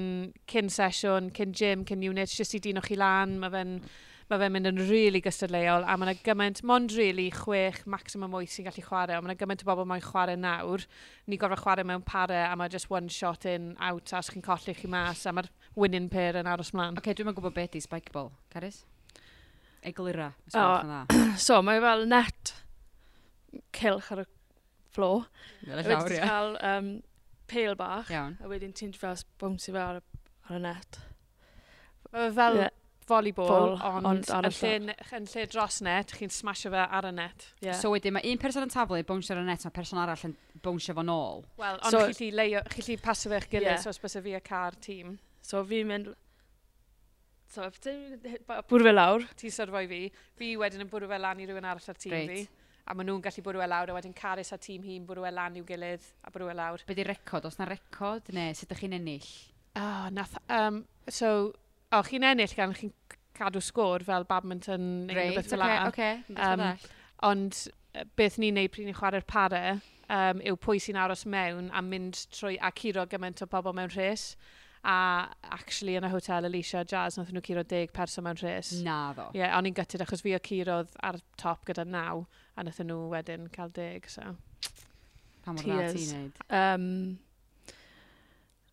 cyn 0.51 0.77
sesiwn, 0.83 1.31
cyn 1.39 1.55
gym, 1.55 1.87
cyn 1.87 2.07
unit, 2.11 2.35
jyst 2.43 2.59
i 2.59 2.67
dyn 2.67 2.83
o'ch 2.83 2.91
chi 2.91 2.99
lan, 2.99 3.39
mae 3.39 3.55
fe'n... 3.55 3.77
Mm 3.79 4.09
mae 4.31 4.39
fe'n 4.39 4.53
mynd 4.55 4.69
yn 4.71 4.79
rili 4.79 4.91
really 4.91 5.21
gystadleuol 5.25 5.83
a 5.83 5.97
mae 5.99 6.07
yna 6.07 6.23
gymaint, 6.23 6.61
mond 6.67 6.93
rili 6.95 7.27
really, 7.27 7.31
chwech 7.35 7.81
maximum 7.91 8.37
oed 8.39 8.51
sy'n 8.53 8.69
gallu 8.69 8.85
chwarae, 8.87 9.17
ond 9.19 9.27
mae 9.27 9.33
yna 9.33 9.41
gymaint 9.41 9.65
o 9.65 9.69
bobl 9.69 9.89
mae'n 9.91 10.05
chwarae 10.05 10.39
nawr. 10.39 10.85
Ni 11.27 11.39
gorfod 11.41 11.63
chwarae 11.65 11.87
mewn 11.89 12.05
pare 12.07 12.45
a 12.47 12.55
mae 12.59 12.71
just 12.71 12.91
one 12.93 13.11
shot 13.11 13.47
in, 13.51 13.73
out, 13.83 14.13
a 14.15 14.23
chi'n 14.23 14.45
colli 14.47 14.77
chi 14.79 14.91
mas 14.91 15.25
a 15.27 15.35
mae'r 15.35 15.51
winning 15.75 16.09
pair 16.13 16.39
yn 16.39 16.51
aros 16.51 16.71
mlaen. 16.71 16.95
Oce, 16.95 17.03
okay, 17.03 17.19
dwi'n 17.19 17.35
gwybod 17.35 17.57
beth 17.59 17.75
i 17.75 17.83
spike 17.83 18.15
ball. 18.15 18.31
Caris? 18.55 18.85
Eglura. 19.83 20.33
Oh, 20.55 21.05
so, 21.49 21.61
mae 21.67 21.83
fel 21.83 22.07
net 22.11 22.55
cilch 23.75 24.11
ar 24.15 24.25
y 24.25 24.29
fflo. 24.95 25.13
Fel 25.65 25.83
y 25.83 25.87
llawr, 25.89 26.15
ia. 26.15 26.27
cael 26.27 26.59
um, 26.71 26.91
pale 27.51 27.79
bach. 27.79 28.11
Iawn. 28.15 28.39
A 28.39 28.51
wedyn 28.51 28.75
ti'n 28.77 28.95
fel 28.95 29.19
bouncy 29.43 29.75
fe 29.75 29.83
ar, 29.83 30.05
ar 30.47 30.61
y 30.61 30.63
net. 30.69 31.01
Mae 32.11 32.31
fel 32.35 32.63
yeah 32.63 32.77
volleyball, 33.11 33.75
Ball, 33.77 34.01
ond, 34.01 34.31
ond 34.31 34.31
yn, 34.37 34.89
lle, 34.89 34.95
yn 35.19 35.29
lle 35.33 35.45
dros 35.51 35.81
net, 35.87 36.15
chi'n 36.17 36.33
smasho 36.33 36.73
fe 36.73 36.87
ar 36.87 37.11
y 37.11 37.13
net. 37.17 37.47
Yeah. 37.61 37.77
So 37.81 37.93
wedyn, 37.95 38.17
mae 38.17 38.31
un 38.31 38.41
person 38.43 38.67
yn 38.67 38.73
taflu, 38.73 39.03
bwnsio 39.09 39.37
ar 39.37 39.43
y 39.43 39.47
net, 39.49 39.67
mae 39.67 39.77
person 39.77 40.01
arall 40.03 40.25
yn 40.31 40.37
bwnsio 40.65 40.97
fo 40.97 41.05
nôl. 41.07 41.45
Wel, 41.61 41.83
ond 41.83 41.97
so, 41.97 42.07
chi 42.17 42.31
leo, 42.35 42.63
chi 42.73 42.87
lli 42.87 42.99
paso 43.03 43.33
fe'ch 43.33 43.51
gilydd, 43.53 43.77
yeah. 43.77 43.83
so 43.83 43.93
os 43.93 44.01
bys 44.03 44.19
fi 44.25 44.35
a 44.39 44.43
car 44.45 44.79
tîm. 44.81 45.19
So 45.45 45.65
fi'n 45.67 45.91
mynd... 45.91 46.15
So, 47.51 47.67
bwrw 47.67 48.87
fe 48.87 48.95
lawr. 48.95 49.25
Ti'n 49.39 49.53
syrfoi 49.53 49.87
fi. 49.91 50.05
Fi 50.39 50.55
wedyn 50.61 50.85
yn 50.85 50.91
bwrw 50.91 51.11
fe 51.11 51.19
lan 51.19 51.41
i 51.43 51.49
rhywun 51.49 51.67
arall 51.67 51.93
ar 51.93 51.99
tîm 51.99 52.29
fi 52.31 52.45
a 52.91 52.95
maen 52.97 53.07
nhw'n 53.07 53.23
gallu 53.23 53.43
bwrw 53.47 53.63
e 53.63 53.69
lawr, 53.71 53.93
a 53.93 53.95
wedyn 53.95 54.15
Caris 54.17 54.51
a 54.55 54.59
tîm 54.59 54.83
hi'n 54.83 55.05
bwrw 55.07 55.27
e 55.29 55.31
lan 55.35 55.59
i'w 55.61 55.67
gilydd 55.69 56.07
a 56.27 56.33
bwrw 56.35 56.51
e 56.51 56.55
lawr. 56.59 56.83
Be 56.89 56.97
di 56.99 57.05
record? 57.07 57.47
Os 57.47 57.59
na 57.61 57.69
record, 57.71 58.33
neu 58.35 58.55
sut 58.57 58.67
ydych 58.67 58.83
chi'n 58.83 58.97
ennill? 58.99 59.29
Oh, 59.79 60.09
nath, 60.15 60.35
um, 60.51 60.81
so, 61.07 61.31
o, 61.53 62.01
oh, 62.01 62.03
chi'n 62.07 62.27
ennill 62.27 62.57
gan 62.59 62.75
chi'n 62.75 62.91
cadw 63.41 63.63
sgôr 63.65 64.05
fel 64.07 64.27
badminton 64.29 64.89
neu 65.09 65.17
right, 65.17 65.37
beth 65.39 65.53
fel 65.55 65.67
okay, 65.67 66.21
okay, 66.29 66.47
um, 66.47 66.65
ond 67.31 67.65
beth 68.17 68.39
ni'n 68.41 68.57
neud 68.61 68.73
pryd 68.75 68.89
ni'n 68.89 68.99
chwarae'r 68.99 69.27
pare 69.29 69.65
um, 69.75 70.43
yw 70.47 70.59
pwy 70.61 70.81
sy'n 70.83 70.99
aros 71.01 71.27
mewn 71.27 71.71
a 71.75 71.83
mynd 71.85 72.25
trwy 72.37 72.59
a 72.61 72.73
curo 72.77 73.07
gymaint 73.11 73.43
o 73.45 73.49
bobl 73.51 73.77
mewn 73.77 73.93
rhes 73.95 74.35
a 74.81 75.29
actually 75.53 75.97
yn 75.99 76.07
y 76.09 76.11
hotel 76.13 76.47
Alicia 76.49 76.85
Jazz 76.89 77.19
nath 77.19 77.33
nhw 77.35 77.43
curo 77.45 77.65
deg 77.69 77.93
person 77.93 78.25
mewn 78.25 78.39
rhes. 78.41 78.73
Na 78.85 79.13
ddo. 79.17 79.27
Ie, 79.35 79.43
yeah, 79.43 79.57
o'n 79.59 79.69
i'n 79.69 79.77
gytid 79.77 80.05
achos 80.05 80.25
fi 80.25 80.33
o 80.37 80.41
curodd 80.45 80.95
ar 81.05 81.21
top 81.41 81.67
gyda 81.69 81.85
naw 81.85 82.25
a 82.57 82.65
nath 82.65 82.81
nhw 82.85 83.11
wedyn 83.13 83.51
cael 83.53 83.73
deg. 83.77 84.09
so. 84.09 84.25
Pa 85.45 85.53
mor 85.53 85.67
dda 85.67 85.91
ti'n 85.93 86.15
neud? 86.17 86.41
Um, 86.49 86.87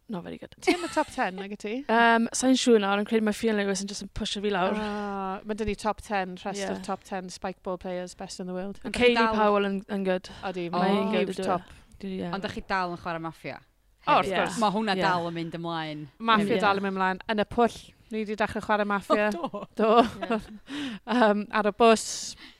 not 0.09 0.23
very 0.23 0.37
good. 0.37 0.55
Ti 0.63 0.73
yn 0.75 0.85
y 0.85 0.89
top 0.93 1.09
10 1.13 1.37
nag 1.39 1.53
y 1.53 1.57
ti? 1.59 1.73
Um, 1.91 2.27
Sa'n 2.35 2.57
siŵr 2.59 2.81
nawr, 2.83 3.01
yn 3.01 3.07
credu 3.09 3.25
mae 3.27 3.35
Fiona 3.35 3.63
Lewis 3.63 3.83
yn 3.83 3.89
just 3.91 4.05
yn 4.05 4.11
pusio 4.17 4.41
fi 4.43 4.51
lawr. 4.53 4.77
Uh, 4.77 5.39
mae 5.47 5.59
dyn 5.59 5.69
ni 5.71 5.75
top 5.79 6.03
10, 6.05 6.37
rest 6.45 6.61
yeah. 6.61 6.71
of 6.73 6.83
top 6.85 7.03
10 7.07 7.31
spike 7.33 7.61
ball 7.65 7.79
players 7.81 8.15
best 8.15 8.39
in 8.43 8.47
the 8.47 8.55
world. 8.55 8.79
And 8.83 8.95
Kaylee 8.95 9.19
dal... 9.19 9.35
Powell 9.35 9.67
yn, 9.69 9.81
yn 9.93 10.05
good. 10.07 10.31
Odi, 10.47 10.69
mae 10.73 10.95
oh, 10.95 11.11
good 11.11 11.33
e? 11.35 11.43
top. 11.43 11.73
Yeah. 12.03 12.31
Ond 12.31 12.45
ydych 12.45 12.59
chi 12.59 12.65
dal 12.69 12.95
yn 12.95 13.01
chwarae 13.01 13.23
maffia? 13.23 13.59
O, 14.07 14.19
wrth 14.21 14.31
gwrs. 14.31 14.57
Mae 14.61 14.71
hwnna 14.75 14.95
yeah. 14.95 15.09
dal 15.09 15.27
yn 15.27 15.35
mynd 15.35 15.55
ymlaen. 15.57 16.07
Maffia 16.31 16.55
yeah. 16.55 16.63
dal 16.63 16.79
yn 16.79 16.85
mynd 16.85 16.95
ymlaen. 16.95 17.21
Yn 17.33 17.43
y 17.43 17.47
pwll, 17.51 17.77
ni 18.13 18.23
wedi 18.23 18.37
dechrau 18.39 18.63
chwarae 18.63 18.87
maffia. 18.87 19.31
Oh, 19.35 19.65
do. 19.79 19.89
do. 19.99 20.27
Yeah. 20.29 20.49
um, 21.17 21.43
ar 21.51 21.67
y 21.67 21.75
bus, 21.75 22.05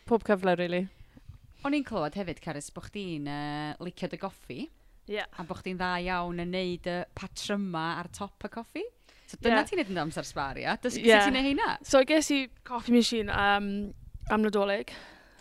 pob 0.10 0.26
cyfle, 0.28 0.58
really. 0.60 0.88
O'n 1.66 1.76
i'n 1.78 1.86
clywed 1.88 2.18
hefyd, 2.20 2.42
Caris, 2.44 2.68
bod 2.76 2.90
chdi'n 2.90 3.30
uh, 3.32 3.72
licio 3.84 4.10
dy 4.12 4.20
goffi. 4.22 4.66
Yeah. 5.08 5.28
A 5.40 5.46
bod 5.48 5.62
chdi'n 5.62 5.80
dda 5.80 5.94
iawn 6.04 6.42
yn 6.44 6.52
neud 6.52 6.88
y 6.92 6.98
patryma 7.16 7.86
ar 8.02 8.10
top 8.14 8.44
y 8.44 8.52
coffi. 8.52 8.84
So 9.28 9.40
dyna 9.42 9.62
yeah. 9.62 9.68
ti'n 9.68 9.82
neud 9.82 9.94
yn 9.94 10.02
amser 10.06 10.28
sbaria. 10.28 10.76
Dysgu 10.84 11.08
yeah. 11.08 11.26
ti'n 11.26 11.36
neud 11.36 11.48
heina? 11.48 11.78
So 11.88 12.02
I 12.04 12.08
guess 12.08 12.32
i 12.32 12.48
coffee 12.68 12.96
machine 12.96 13.30
um, 13.32 13.94
am 14.30 14.44
Nadolig, 14.44 14.92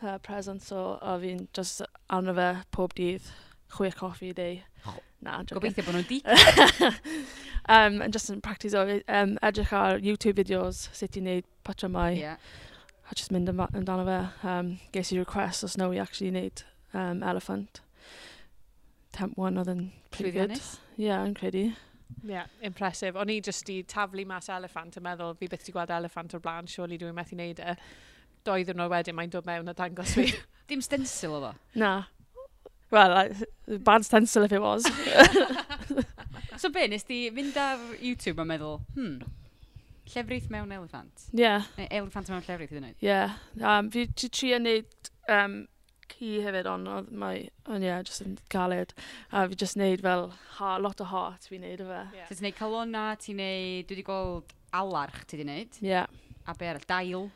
uh, 0.02 0.18
present, 0.18 0.62
so 0.62 0.98
a 1.02 1.16
fi'n 1.22 1.46
just 1.54 1.82
arno 2.10 2.34
fe 2.34 2.48
pob 2.74 2.94
dydd, 2.98 3.30
chwech 3.74 3.98
coffi 3.98 4.30
i 4.30 4.36
ddi. 4.38 4.50
Oh. 4.86 4.98
Na, 5.26 5.40
Gobeithio 5.50 5.86
bod 5.86 5.96
nhw'n 5.96 6.08
di. 6.10 6.20
um, 7.74 8.02
and 8.02 8.12
just 8.12 8.30
in 8.30 8.40
practice 8.40 8.74
o, 8.74 8.84
um, 9.08 9.34
edrych 9.42 9.72
ar 9.74 9.98
YouTube 9.98 10.38
videos 10.42 10.86
sut 10.94 11.18
i'n 11.18 11.26
neud 11.30 11.50
patrymau. 11.66 12.14
Yeah. 12.14 12.38
A 13.10 13.14
just 13.14 13.34
mynd 13.34 13.50
amdano 13.50 14.06
fe. 14.06 14.20
Um, 14.46 14.76
ges 14.94 15.14
i 15.14 15.18
request 15.18 15.66
os 15.66 15.78
no 15.78 15.92
i 15.94 16.02
actually 16.02 16.30
neud 16.34 16.62
um, 16.92 17.22
elephant 17.22 17.80
temp 19.16 19.36
one 19.40 19.60
oedd 19.60 19.72
yn 19.72 19.86
pretty 20.10 20.32
good. 20.34 20.56
Yeah, 20.96 21.24
yn 21.24 21.34
credu. 21.36 21.70
Yeah, 22.26 22.46
impressive. 22.62 23.18
O'n 23.18 23.30
i 23.32 23.40
jyst 23.42 23.70
i 23.72 23.80
taflu 23.88 24.26
mas 24.28 24.50
elephant 24.52 24.98
yn 24.98 25.04
meddwl, 25.06 25.34
fi 25.38 25.48
byth 25.50 25.70
i 25.70 25.74
gweld 25.74 25.92
elephant 25.94 26.36
o'r 26.36 26.42
blaen, 26.42 26.68
surely 26.70 26.98
dwi'n 27.00 27.16
methu 27.16 27.38
neud 27.38 27.62
e. 27.62 27.76
Doi 28.46 28.60
ddyn 28.66 28.78
nhw 28.78 28.90
wedyn, 28.92 29.16
mae'n 29.18 29.32
dod 29.32 29.48
mewn 29.48 29.72
a 29.72 29.74
dangos 29.74 30.14
fi. 30.18 30.28
Dim 30.70 30.82
stencil 30.84 31.38
o 31.38 31.40
fo? 31.48 31.54
Na. 31.78 31.94
Well, 32.90 33.10
like, 33.10 33.82
bad 33.82 34.04
stencil 34.06 34.44
if 34.44 34.52
it 34.52 34.62
was. 34.62 34.86
so 36.60 36.70
be, 36.70 36.86
nes 36.86 37.06
di 37.08 37.24
fynd 37.34 37.58
ar 37.58 37.82
YouTube 37.98 38.42
a 38.42 38.46
meddwl, 38.46 38.78
hmm, 38.94 39.16
llefrith 40.12 40.46
mewn 40.50 40.74
elefant? 40.76 41.26
Yeah. 41.32 41.66
Neu 41.78 41.88
elephant 41.90 42.30
mewn 42.30 42.46
llefrith, 42.46 42.74
i 42.74 42.78
yn 42.78 42.90
oed? 42.92 43.00
Yeah. 43.02 43.40
Um, 43.58 43.90
fi 43.90 44.06
ti 44.14 44.30
trio 44.30 44.62
neud 44.62 45.10
um, 45.32 45.64
ci 46.12 46.36
hefyd, 46.44 46.68
ond 46.70 46.90
oedd 46.90 47.08
mae, 47.22 47.46
ond 47.66 47.84
ie, 47.84 47.90
yeah, 47.90 48.02
jyst 48.06 48.24
yn 48.24 48.36
galed. 48.52 48.94
A 49.32 49.46
fi 49.50 49.58
jyst 49.62 49.78
neud 49.80 50.04
fel 50.04 50.28
ha, 50.58 50.76
lot 50.82 51.02
o 51.02 51.08
hot 51.10 51.48
fi'n 51.50 51.64
neud 51.66 51.82
o 51.84 51.88
fe. 51.88 52.02
Yeah. 52.16 52.28
So 52.28 52.36
ti'n 52.36 52.48
neud 52.48 52.60
calona, 52.60 53.08
ti'n 53.22 53.40
neud, 53.40 53.88
dwi 53.88 53.98
wedi 53.98 54.06
gweld 54.06 54.54
alarch 54.76 55.24
ti 55.26 55.38
wedi 55.38 55.50
neud. 55.50 55.82
Ie. 55.82 55.90
Yeah. 55.90 56.06
A 56.46 56.54
be 56.54 56.70
arall, 56.70 56.86
dail? 56.86 57.28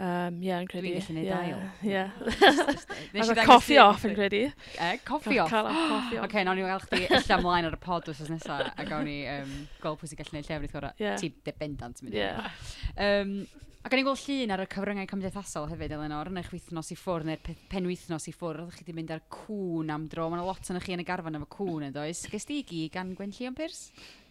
Um, 0.00 0.38
ie, 0.40 0.48
yeah, 0.48 0.62
yn 0.62 0.68
credu. 0.70 0.88
Dwi'n 0.88 1.02
gallu 1.04 1.16
neud 1.18 1.30
dail. 1.34 1.64
Ie. 1.84 1.90
Yeah. 1.90 3.24
Ac 3.34 3.42
coffi 3.44 3.76
off 3.82 4.04
yn 4.08 4.14
credu. 4.16 4.46
E, 4.48 4.90
coffi 5.04 5.36
off? 5.42 5.50
Cael 5.52 5.68
coffi 5.68 6.20
off. 6.20 6.28
Oce, 6.30 6.44
nawr 6.46 6.56
ni 6.56 6.64
gael 6.64 6.84
chdi 6.86 7.02
illa 7.04 7.40
mlaen 7.42 7.68
ar 7.68 7.76
y 7.76 7.80
pod 7.82 8.08
wrth 8.08 8.30
nesaf 8.32 8.70
a 8.70 8.86
gawn 8.88 9.04
ni 9.08 9.18
um, 9.28 9.56
gweld 9.82 10.00
pwy 10.00 10.08
sy'n 10.08 10.22
gallu 10.22 10.38
neud 10.38 10.48
llefrith 10.48 10.76
gorau. 10.78 10.94
Yeah. 11.02 11.18
Ti 11.20 11.34
debendant 11.44 12.00
yn 12.00 12.08
mynd. 12.08 12.16
Yeah. 12.16 12.48
Um, 12.96 13.34
Ac 13.80 13.94
o'n 13.96 14.02
i'n 14.02 14.04
gweld 14.04 14.20
llun 14.28 14.50
ar 14.52 14.60
y 14.60 14.64
cyfryngau 14.68 15.06
cymdeithasol 15.08 15.70
hefyd, 15.70 15.92
Elenor, 15.96 16.28
yn 16.28 16.36
eich 16.36 16.50
wythnos 16.52 16.90
i 16.92 16.96
ffwrdd, 17.00 17.30
neu'r 17.30 17.60
penwythnos 17.72 18.26
i 18.28 18.34
ffwrdd, 18.36 18.66
oeddech 18.66 18.76
chi 18.76 18.84
wedi 18.84 18.94
mynd 18.98 19.12
ar 19.14 19.22
cwn 19.32 19.92
am 19.94 20.04
dro. 20.12 20.26
Mae 20.28 20.36
yna 20.36 20.44
lot 20.44 20.68
yn 20.68 20.80
chi 20.84 20.92
yn 20.92 21.00
y 21.00 21.06
garfan 21.08 21.38
efo 21.38 21.48
cŵn, 21.54 21.86
yn 21.86 21.94
does? 21.94 22.20
Gys 22.28 22.44
di 22.50 22.58
gi 22.68 22.82
gan 22.92 23.14
Gwenllian 23.16 23.56
Pierce? 23.56 23.88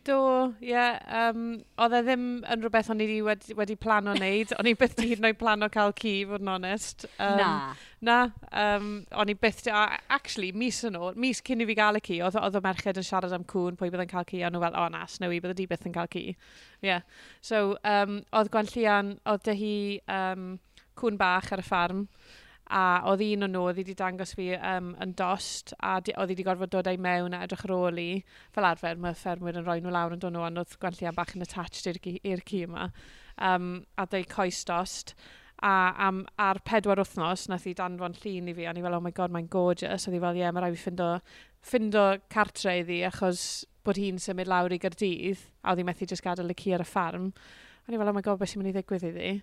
Do, 0.08 0.54
ie. 0.62 0.70
Yeah, 0.72 1.00
um, 1.30 1.60
oedd 1.82 1.94
e 1.98 2.00
ddim 2.06 2.24
yn 2.48 2.62
rhywbeth 2.64 2.90
o'n 2.94 3.02
i 3.04 3.08
wedi, 3.26 3.56
wedi 3.58 3.76
plan 3.80 4.08
o 4.08 4.14
wneud. 4.16 4.54
o'n 4.56 4.70
i 4.70 4.74
byth 4.80 4.96
di 4.98 5.10
hyd 5.10 5.20
yn 5.22 5.28
oed 5.30 5.40
plan 5.42 5.66
o 5.66 5.70
cael 5.74 5.92
ci, 6.00 6.14
fod 6.30 6.46
yn 6.46 6.52
onest. 6.54 7.06
Um, 7.18 7.36
na. 7.40 7.50
Na. 8.08 8.18
Um, 8.64 8.88
o'n 9.12 9.34
i 9.34 9.36
byth... 9.40 9.62
Di, 9.68 9.74
actually, 10.16 10.54
mis 10.56 10.80
yn 10.88 10.98
ôl, 11.00 11.20
mis 11.20 11.44
cyn 11.46 11.66
i 11.66 11.68
fi 11.68 11.76
gael 11.78 12.00
y 12.00 12.04
ci, 12.06 12.22
oedd, 12.24 12.40
oedd 12.40 12.60
y 12.62 12.64
merched 12.64 13.02
yn 13.02 13.08
siarad 13.10 13.36
am 13.36 13.46
cwn, 13.50 13.78
pwy 13.80 13.92
bydd 13.92 14.06
yn 14.06 14.12
cael 14.14 14.28
ci, 14.30 14.42
a 14.44 14.52
nhw 14.54 14.64
fel, 14.64 14.80
o 14.80 14.88
na, 14.94 15.04
snowy, 15.12 15.42
bydd 15.44 15.58
di 15.60 15.68
byth 15.70 15.88
yn 15.90 15.98
cael 15.98 16.12
ci. 16.16 16.26
Yeah. 16.86 17.04
So, 17.42 17.76
um, 17.84 18.22
oedd 18.32 18.54
Gwan 18.56 18.72
Llian, 18.72 19.18
oedd 19.30 19.44
dy 19.50 19.58
hi 19.60 19.76
um, 20.16 20.54
cwn 21.00 21.20
bach 21.20 21.52
ar 21.56 21.64
y 21.64 21.68
ffarm, 21.68 22.06
a 22.70 23.02
oedd 23.10 23.24
un 23.26 23.48
o'n 23.48 23.54
nhw, 23.56 23.64
oedd 23.66 23.80
wedi 23.82 23.96
dangos 23.98 24.36
fi 24.38 24.52
um, 24.56 24.92
yn 25.02 25.16
dost, 25.18 25.74
a 25.82 25.96
oedd 25.98 26.30
wedi 26.30 26.46
gorfod 26.46 26.70
dod 26.74 26.90
ei 26.92 27.00
mewn 27.02 27.34
a 27.34 27.42
edrych 27.46 27.66
ar 27.66 27.74
ôl 27.74 28.02
i. 28.02 28.10
Fel 28.54 28.68
arfer, 28.70 29.00
mae 29.02 29.18
ffermwyr 29.18 29.58
yn 29.58 29.66
rhoi 29.66 29.80
nhw 29.82 29.94
lawr 29.94 30.14
yn 30.14 30.22
dod 30.22 30.36
nhw, 30.36 30.46
ond 30.46 30.62
oedd 30.62 30.76
gwanllian 30.82 31.18
bach 31.18 31.34
yn 31.34 31.46
attached 31.46 31.90
i'r 31.90 32.44
cu 32.46 32.64
yma, 32.68 32.90
um, 33.50 33.72
a 33.98 34.06
dweud 34.06 34.30
coes 34.30 34.62
dost. 34.70 35.16
A 35.66 35.92
am, 36.06 36.22
ar 36.40 36.62
pedwar 36.64 37.02
wythnos, 37.02 37.48
nath 37.52 37.66
i 37.68 37.74
danfon 37.76 38.16
llun 38.22 38.52
i 38.52 38.54
fi, 38.56 38.68
a 38.70 38.74
ni 38.74 38.84
fel, 38.86 38.96
oh 38.96 39.04
my 39.04 39.12
god, 39.18 39.34
mae'n 39.34 39.50
gorgeous. 39.52 40.06
Oedd 40.08 40.20
i 40.20 40.22
fel, 40.24 40.38
ie, 40.38 40.44
yeah, 40.46 40.54
mae 40.56 40.64
rai 40.64 40.72
fi 40.76 40.84
ffindo, 40.86 41.10
ffindo 41.66 42.06
cartre 42.32 42.78
iddi, 42.84 43.02
achos 43.10 43.66
bod 43.84 44.00
hi'n 44.00 44.22
symud 44.22 44.48
lawr 44.48 44.78
i 44.78 44.80
gyrdydd, 44.80 45.42
a 45.66 45.74
oedd 45.74 45.82
hi 45.82 45.88
methu 45.90 46.08
just 46.08 46.24
gadael 46.24 46.54
y 46.54 46.56
cu 46.62 46.78
ar 46.78 46.86
y 46.86 46.88
ffarm. 46.88 47.32
A 47.84 47.92
ni 47.92 48.00
fel, 48.00 48.14
oh 48.14 48.16
my 48.16 48.24
god, 48.24 48.40
beth 48.40 48.54
sy'n 48.54 48.62
mynd 48.62 48.72
i 48.72 48.78
ddigwydd 48.78 49.10
iddi? 49.10 49.34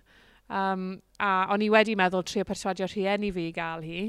Um, 0.47 1.01
a 1.19 1.47
o'n 1.51 1.65
i 1.65 1.71
wedi 1.73 1.97
meddwl 1.99 2.23
trio 2.27 2.45
perswadio 2.47 2.87
rhieni 2.87 3.33
fi 3.35 3.49
i 3.49 3.55
gael 3.55 3.83
hi. 3.83 4.03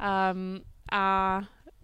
Um, 0.00 0.60
a, 0.92 1.04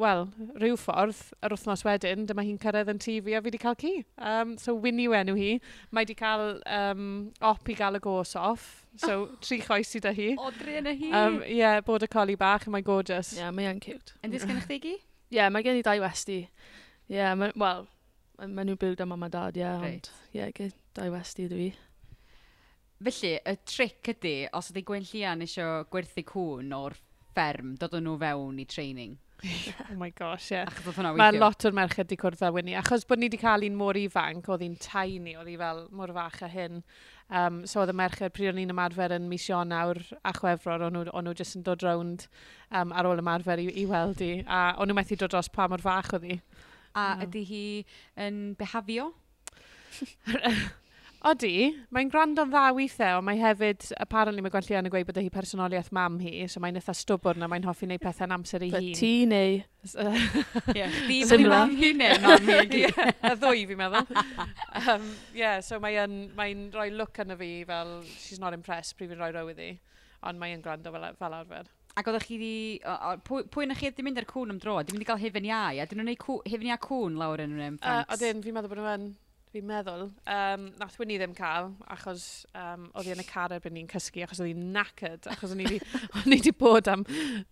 wel, 0.00 0.26
rhyw 0.61 0.76
ffordd, 0.81 1.21
yr 1.45 1.55
wythnos 1.55 1.85
wedyn, 1.87 2.26
dyma 2.29 2.45
hi'n 2.45 2.59
cyrraedd 2.61 2.91
yn 2.93 3.00
tŷ 3.00 3.17
fi 3.25 3.37
a 3.37 3.41
fi 3.41 3.49
wedi 3.49 3.61
cael 3.62 3.79
ci. 3.81 3.93
Um, 4.19 4.57
so, 4.61 4.75
Winnie 4.75 5.09
yw 5.09 5.17
enw 5.17 5.37
hi. 5.38 5.50
Mae 5.91 6.05
wedi 6.05 6.17
cael 6.19 6.59
um, 6.79 7.07
op 7.41 7.73
i 7.73 7.76
gael 7.79 7.97
y 7.97 8.03
gos 8.05 8.37
off. 8.37 8.69
So, 9.00 9.19
tri 9.45 9.61
choes 9.65 9.95
i 9.97 10.03
da 10.05 10.12
hi. 10.17 10.35
Odri 10.41 10.79
yna 10.83 10.93
hi. 10.97 11.11
Ie, 11.11 11.17
um, 11.23 11.41
yeah, 11.49 11.81
bod 11.87 12.05
y 12.05 12.11
coli 12.12 12.37
bach, 12.41 12.69
mae'n 12.69 12.85
gorgeous. 12.87 13.33
Ie, 13.37 13.45
yeah, 13.45 13.55
mae'n 13.57 13.81
cute. 13.85 14.17
Yn 14.25 14.37
disgyn 14.37 14.61
eich 14.61 14.83
gi? 14.83 14.97
Ie, 14.99 15.41
yeah, 15.41 15.53
mae 15.53 15.65
gen 15.65 15.81
i 15.81 15.85
dau 15.87 16.05
westi. 16.05 16.43
Ie, 16.45 17.17
yeah, 17.17 17.33
wel, 17.37 17.88
mae 18.45 18.69
nhw'n 18.69 18.81
byw 18.83 18.97
da 19.00 19.09
mam 19.09 19.25
a 19.25 19.33
dad, 19.33 19.57
ie. 19.57 19.65
Yeah, 19.65 19.81
right. 19.81 20.12
Ond, 20.12 20.37
ie, 20.37 20.45
yeah, 20.45 20.81
dau 20.97 21.12
westi 21.17 21.49
ydw 21.49 21.65
i. 21.71 21.73
Felly, 22.97 23.35
y 23.45 23.57
tric 23.69 24.09
ydy, 24.15 24.35
os 24.57 24.71
ydy 24.73 24.83
Gwen 24.88 25.05
Llian 25.05 25.45
eisiau 25.45 25.85
gwerthu 25.93 26.25
cwn 26.31 26.73
o'r 26.73 26.97
fferm, 27.35 27.75
dod 27.81 27.97
nhw 28.00 28.17
fewn 28.23 28.61
i 28.62 28.65
training. 28.69 29.19
oh 29.91 29.97
my 30.00 30.09
gosh, 30.17 30.50
ie. 30.53 30.62
Yeah. 30.62 31.12
Mae 31.19 31.37
lot 31.37 31.67
o'r 31.69 31.75
merched 31.76 32.00
wedi 32.00 32.17
cwrdd 32.21 32.41
â 32.47 32.49
Winnie. 32.55 32.76
Achos 32.81 33.05
bod 33.09 33.21
ni 33.21 33.29
wedi 33.29 33.41
cael 33.41 33.67
un 33.67 33.76
mor 33.76 33.99
ifanc, 34.00 34.49
oedd 34.49 34.65
hi'n 34.65 34.79
tiny, 34.81 35.35
oedd 35.37 35.50
hi 35.50 35.59
fel 35.61 35.83
mor 35.93 36.12
fach 36.17 36.41
a 36.47 36.49
hyn. 36.49 36.81
Um, 37.26 37.61
so 37.69 37.83
oedd 37.83 37.93
y 37.93 37.97
merched, 38.00 38.33
pryd 38.33 38.55
o'n 38.55 38.62
i'n 38.62 38.73
ymarfer 38.73 39.12
yn 39.19 39.29
mis 39.29 39.45
Ionawr 39.50 40.00
a 40.25 40.33
Chwefror, 40.38 40.87
o'n 40.87 40.97
nhw 40.97 41.05
nhw 41.12 41.37
jyst 41.37 41.59
yn 41.61 41.67
dod 41.67 41.85
rownd 41.85 42.25
um, 42.71 42.97
ar 42.97 43.11
ôl 43.11 43.21
ymarfer 43.21 43.61
i, 43.61 43.69
i 43.83 43.85
weld 43.91 44.25
i. 44.25 44.33
A 44.47 44.62
o'n 44.81 44.88
nhw 44.88 44.97
methu 44.97 45.21
dod 45.21 45.35
dros 45.37 45.53
pa 45.53 45.69
mor 45.69 45.85
fach 45.85 46.15
oedd 46.17 46.26
hi. 46.31 46.41
A 46.97 47.11
mm. 47.12 47.21
no. 47.21 47.29
ydy 47.29 47.45
hi 47.53 47.62
yn 48.25 48.43
behafio? 48.57 49.12
Odi, 51.27 51.73
mae'n 51.97 52.11
gwrando'n 52.13 52.51
dda 52.53 52.65
weithiau, 52.77 53.19
ond 53.19 53.27
mae 53.27 53.39
hefyd, 53.41 53.87
apparently 54.03 54.43
mae 54.45 54.53
Gwellian 54.53 54.87
yn 54.87 54.93
gweud 54.93 55.07
bod 55.09 55.19
hi 55.19 55.31
personoliaeth 55.33 55.89
mam 55.97 56.19
hi, 56.21 56.45
so 56.53 56.61
mae'n 56.63 56.77
eitha 56.79 56.95
stwbwrn 56.95 57.43
a 57.43 57.49
mae'n 57.51 57.65
hoffi 57.67 57.89
wneud 57.89 58.05
pethau'n 58.05 58.35
amser 58.37 58.67
ei 58.67 58.71
hun. 58.75 58.93
Ti 58.99 59.13
neu... 59.31 59.57
Ie, 60.77 60.87
di 61.09 61.19
mynd 61.25 61.47
i 61.47 61.49
mam 61.51 61.75
hi 61.79 61.93
neu 61.97 62.21
mam 62.27 62.53
hi. 62.53 62.85
Y 62.85 63.35
ddwy 63.41 63.67
fi'n 63.71 63.81
meddwl. 63.81 64.23
um, 64.83 65.11
yeah, 65.35 65.59
so 65.65 65.81
mae'n 65.83 66.17
mae 66.37 66.55
rhoi 66.75 66.91
look 66.95 67.19
yn 67.25 67.35
y 67.35 67.41
fi 67.41 67.51
fel, 67.71 67.99
she's 68.13 68.43
not 68.43 68.55
impressed, 68.55 68.99
pryd 68.99 69.15
fi'n 69.15 69.23
rhoi 69.23 69.33
rowydd 69.35 69.63
iddi. 69.63 69.75
ond 70.27 70.41
mae'n 70.41 70.63
gwrando 70.65 70.93
fel, 70.95 71.11
fel 71.19 71.37
arfer. 71.37 71.69
Ac 71.97 72.09
oeddech 72.11 72.27
chi 72.29 72.37
wedi... 72.37 73.21
Pwy, 73.25 73.47
pwy 73.53 73.69
na 73.69 73.77
chi 73.77 73.89
wedi 73.89 74.05
mynd 74.05 74.21
ar 74.21 74.27
cwn 74.29 74.53
am 74.53 74.59
dro? 74.61 74.79
Di 74.85 74.93
mynd 74.93 75.05
i 75.05 75.09
gael 75.09 75.23
hefen 75.23 75.47
iau? 75.49 75.79
A 75.81 75.87
dyn 75.89 76.03
nhw'n 76.03 76.13
gwneud 76.13 76.51
hefen 76.51 76.69
iau 76.69 76.83
cwn 76.87 77.21
lawr 77.21 77.45
yn 77.45 77.55
yr 77.57 77.71
um, 77.71 77.79
France? 77.81 78.05
Uh, 78.05 78.17
Odyn, 78.17 78.43
fi'n 78.45 78.57
meddwl 78.57 78.75
bod 78.75 78.83
nhw'n 78.83 79.07
fi'n 79.57 79.67
meddwl. 79.69 80.07
Um, 80.29 80.67
nath 80.81 80.97
wyn 81.01 81.13
i 81.15 81.17
ddim 81.21 81.33
cael, 81.37 81.71
achos 81.93 82.45
um, 82.57 82.87
oedd 82.93 83.09
hi 83.09 83.15
yn 83.15 83.23
y 83.23 83.27
car 83.29 83.55
erbyn 83.57 83.75
ni'n 83.77 83.89
cysgu, 83.91 84.23
achos 84.27 84.41
oedd 84.43 84.51
hi'n 84.51 84.65
knackered, 84.75 85.29
achos 85.33 85.55
o'n 85.55 85.63
i 85.65 85.69
wedi 86.27 86.53
bod 86.61 86.91
am, 86.93 87.05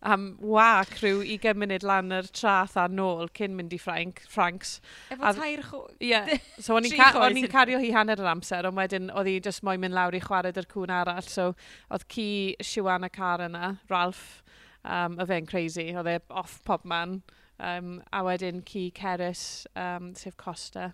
am 0.05 0.27
wac 0.45 0.93
rhyw 1.01 1.23
i 1.25 1.39
gymuned 1.41 1.87
lan 1.87 2.13
yr 2.15 2.29
trath 2.37 2.77
a 2.81 2.87
nôl 2.93 3.31
cyn 3.37 3.57
mynd 3.57 3.73
i 3.77 3.81
Frank, 3.81 4.25
Franks. 4.31 4.77
Efo 5.15 5.25
a, 5.31 5.35
tair 5.39 5.65
chw... 5.65 5.83
Ie, 5.97 6.11
yeah. 6.13 6.33
so 6.65 6.77
o'n 6.77 6.89
i'n 6.91 7.51
cario 7.53 7.81
hi 7.81 7.93
hanner 7.97 8.21
yr 8.21 8.33
amser, 8.35 8.69
ond 8.69 8.81
wedyn 8.81 9.11
oedd 9.15 9.31
hi 9.31 9.39
just 9.45 9.65
moyn 9.67 9.81
mynd 9.83 9.97
lawr 9.97 10.17
i 10.17 10.23
chwarae 10.25 10.55
dy'r 10.55 10.69
cwn 10.71 10.93
arall, 11.01 11.25
so 11.29 11.53
oedd 11.89 12.09
ci 12.13 12.29
Siwan 12.65 13.09
y 13.09 13.13
car 13.15 13.45
yna, 13.49 13.77
Ralph, 13.93 14.43
um, 14.85 15.17
o 15.17 15.29
fe'n 15.29 15.49
crazy, 15.49 15.91
oedd 15.97 16.13
e 16.13 16.19
off 16.29 16.61
pop 16.69 16.85
man, 16.85 17.23
um, 17.59 18.01
a 18.13 18.25
wedyn 18.27 18.65
ci 18.69 18.91
Ceris, 18.95 19.67
um, 19.77 20.13
sef 20.19 20.37
Costa. 20.37 20.93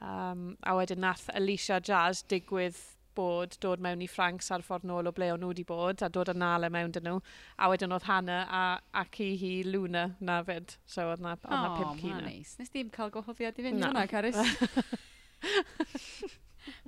Um, 0.00 0.56
a 0.62 0.76
wedyn 0.78 1.02
nath 1.02 1.26
Alicia 1.34 1.80
Jazz 1.80 2.22
digwydd 2.30 2.78
bod 3.18 3.56
dod 3.62 3.82
mewn 3.82 4.02
i 4.04 4.08
Franks 4.10 4.52
ar 4.54 4.62
ffordd 4.62 4.86
nôl 4.86 5.10
o 5.10 5.12
ble 5.14 5.32
o'n 5.34 5.40
nhw 5.42 5.50
wedi 5.50 5.64
bod 5.66 6.04
a 6.06 6.08
dod 6.12 6.30
yn 6.30 6.38
nale 6.42 6.70
mewn 6.70 6.92
dyn 6.94 7.08
nhw. 7.08 7.18
A 7.58 7.70
wedyn 7.72 7.94
oedd 7.96 8.06
Hannah 8.06 8.44
a, 8.46 8.64
a 9.00 9.04
ci 9.14 9.32
hi 9.40 9.52
Luna 9.66 10.04
na 10.20 10.38
fyd. 10.46 10.76
So 10.86 11.08
oedd 11.10 11.24
na, 11.24 11.34
oedd 11.40 11.50
na 11.50 11.70
oh, 11.72 11.78
pimp 11.80 12.02
ci 12.02 12.12
na. 12.12 12.20
Nice. 12.28 12.54
Nes 12.60 12.70
dim 12.74 12.92
cael 12.94 13.10
gwahoddiad 13.14 13.58
i 13.58 13.66
fynd 13.66 13.82
no. 13.82 13.90
hwnna, 13.90 14.06
Caris. 14.10 14.38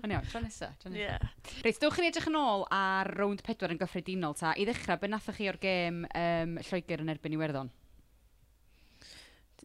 Ond 0.05 0.13
iawn, 0.13 0.27
tro 0.31 0.41
nesa. 0.45 0.71
Tro 0.79 0.93
nesa. 0.93 1.03
Yeah. 1.03 1.29
Reit, 1.65 1.79
dywch 1.83 1.99
chi'n 1.99 2.09
edrych 2.11 2.31
yn 2.31 2.39
ôl 2.39 2.67
ar 2.77 3.11
rownd 3.17 3.43
pedwar 3.47 3.75
yn 3.75 3.81
gyffredinol 3.81 4.37
ta. 4.39 4.55
I 4.55 4.67
ddechrau, 4.69 5.01
be 5.01 5.11
nathach 5.11 5.39
chi 5.41 5.51
o'r 5.51 5.61
gêm 5.63 6.03
um, 6.07 6.57
Lloegr 6.69 7.03
yn 7.03 7.13
erbyn 7.15 7.37
Iwerddon? 7.37 7.71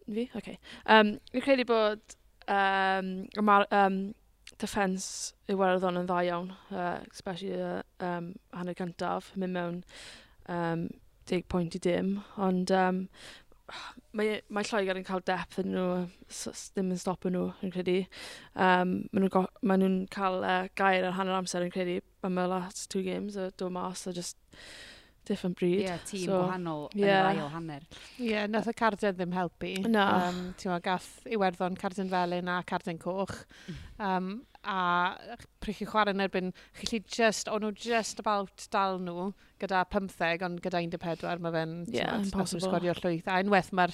Fi? 0.05 0.23
Oce. 0.25 0.37
Okay. 0.39 0.61
Um, 0.91 1.17
fi'n 1.33 1.43
credu 1.45 1.65
bod 1.69 2.17
um, 2.51 3.09
um, 3.71 3.97
defens 4.61 5.07
Iwerddon 5.51 6.01
yn 6.01 6.09
dda 6.09 6.19
iawn, 6.27 6.51
uh, 6.71 6.99
especially 7.11 7.57
uh, 7.61 7.81
um, 8.03 8.33
hanner 8.53 8.77
cyntaf, 8.77 9.31
mynd 9.35 9.57
mewn 9.57 9.81
um, 10.51 10.87
10 11.29 11.47
pwynt 11.49 11.75
i 11.77 11.81
dim, 11.81 12.11
ond 12.37 12.71
um, 12.75 13.01
mae, 14.15 14.39
mae 14.53 14.67
Lloegr 14.69 14.99
yn 14.99 15.07
cael 15.07 15.23
depth 15.25 15.59
yn 15.63 15.71
nhw, 15.73 15.87
ddim 16.29 16.91
yn 16.93 17.01
stopio 17.01 17.33
nhw, 17.33 17.45
yn 17.65 17.73
credu. 17.73 17.99
Um, 18.53 18.97
maen 19.11 19.25
nhw'n 19.25 19.49
ma 19.65 19.79
nhw 19.81 19.93
cael 20.13 20.41
uh, 20.43 20.67
gair 20.77 21.07
ar 21.07 21.17
hanner 21.19 21.39
amser 21.39 21.65
yn 21.65 21.73
credu, 21.73 21.99
am 22.25 22.39
y 22.41 22.45
last 22.49 22.87
two 22.93 23.03
games, 23.05 23.37
a 23.37 23.51
dod 23.57 23.73
mas 23.75 24.05
a 24.07 24.13
just 24.13 24.37
different 25.27 25.59
breed. 25.59 25.79
Ie, 25.81 25.85
yeah, 25.87 26.01
tîm 26.07 26.25
so, 26.25 26.39
gwahanol 26.39 26.83
yeah. 26.93 27.05
yn 27.05 27.37
yr 27.37 27.43
ail 27.43 27.53
hanner. 27.53 27.85
Ie, 28.17 28.29
yeah, 28.31 28.49
nath 28.51 28.69
y 28.71 28.75
carden 28.77 29.17
ddim 29.17 29.35
helpu. 29.35 29.71
No. 29.87 30.05
Um, 30.05 30.41
Ti'n 30.59 30.71
meddwl, 30.71 30.83
gath 30.85 31.09
Iwerddon 31.37 31.79
carden 31.81 32.11
felyn 32.11 32.51
a 32.51 32.59
carden 32.67 33.01
coch. 33.01 33.35
Um, 33.99 34.45
a 34.65 34.77
prich 35.61 35.83
i 35.83 35.89
chwarae 35.89 36.15
yn 36.15 36.23
erbyn, 36.25 36.53
chi 36.79 36.89
lli 36.89 37.01
just, 37.17 37.51
o'n 37.51 37.65
nhw 37.65 37.73
just 37.85 38.21
about 38.21 38.65
dal 38.73 38.97
nhw 39.01 39.29
gyda 39.61 39.83
15, 39.93 40.45
ond 40.47 40.63
gyda 40.63 40.81
14, 40.81 41.43
mae 41.43 41.53
fe'n 41.55 41.75
yeah, 41.93 42.15
impossible 42.17 42.65
sgorio 42.65 42.95
llwyth. 42.97 43.29
A 43.29 43.43
unwaith 43.43 43.71
mae'r 43.77 43.93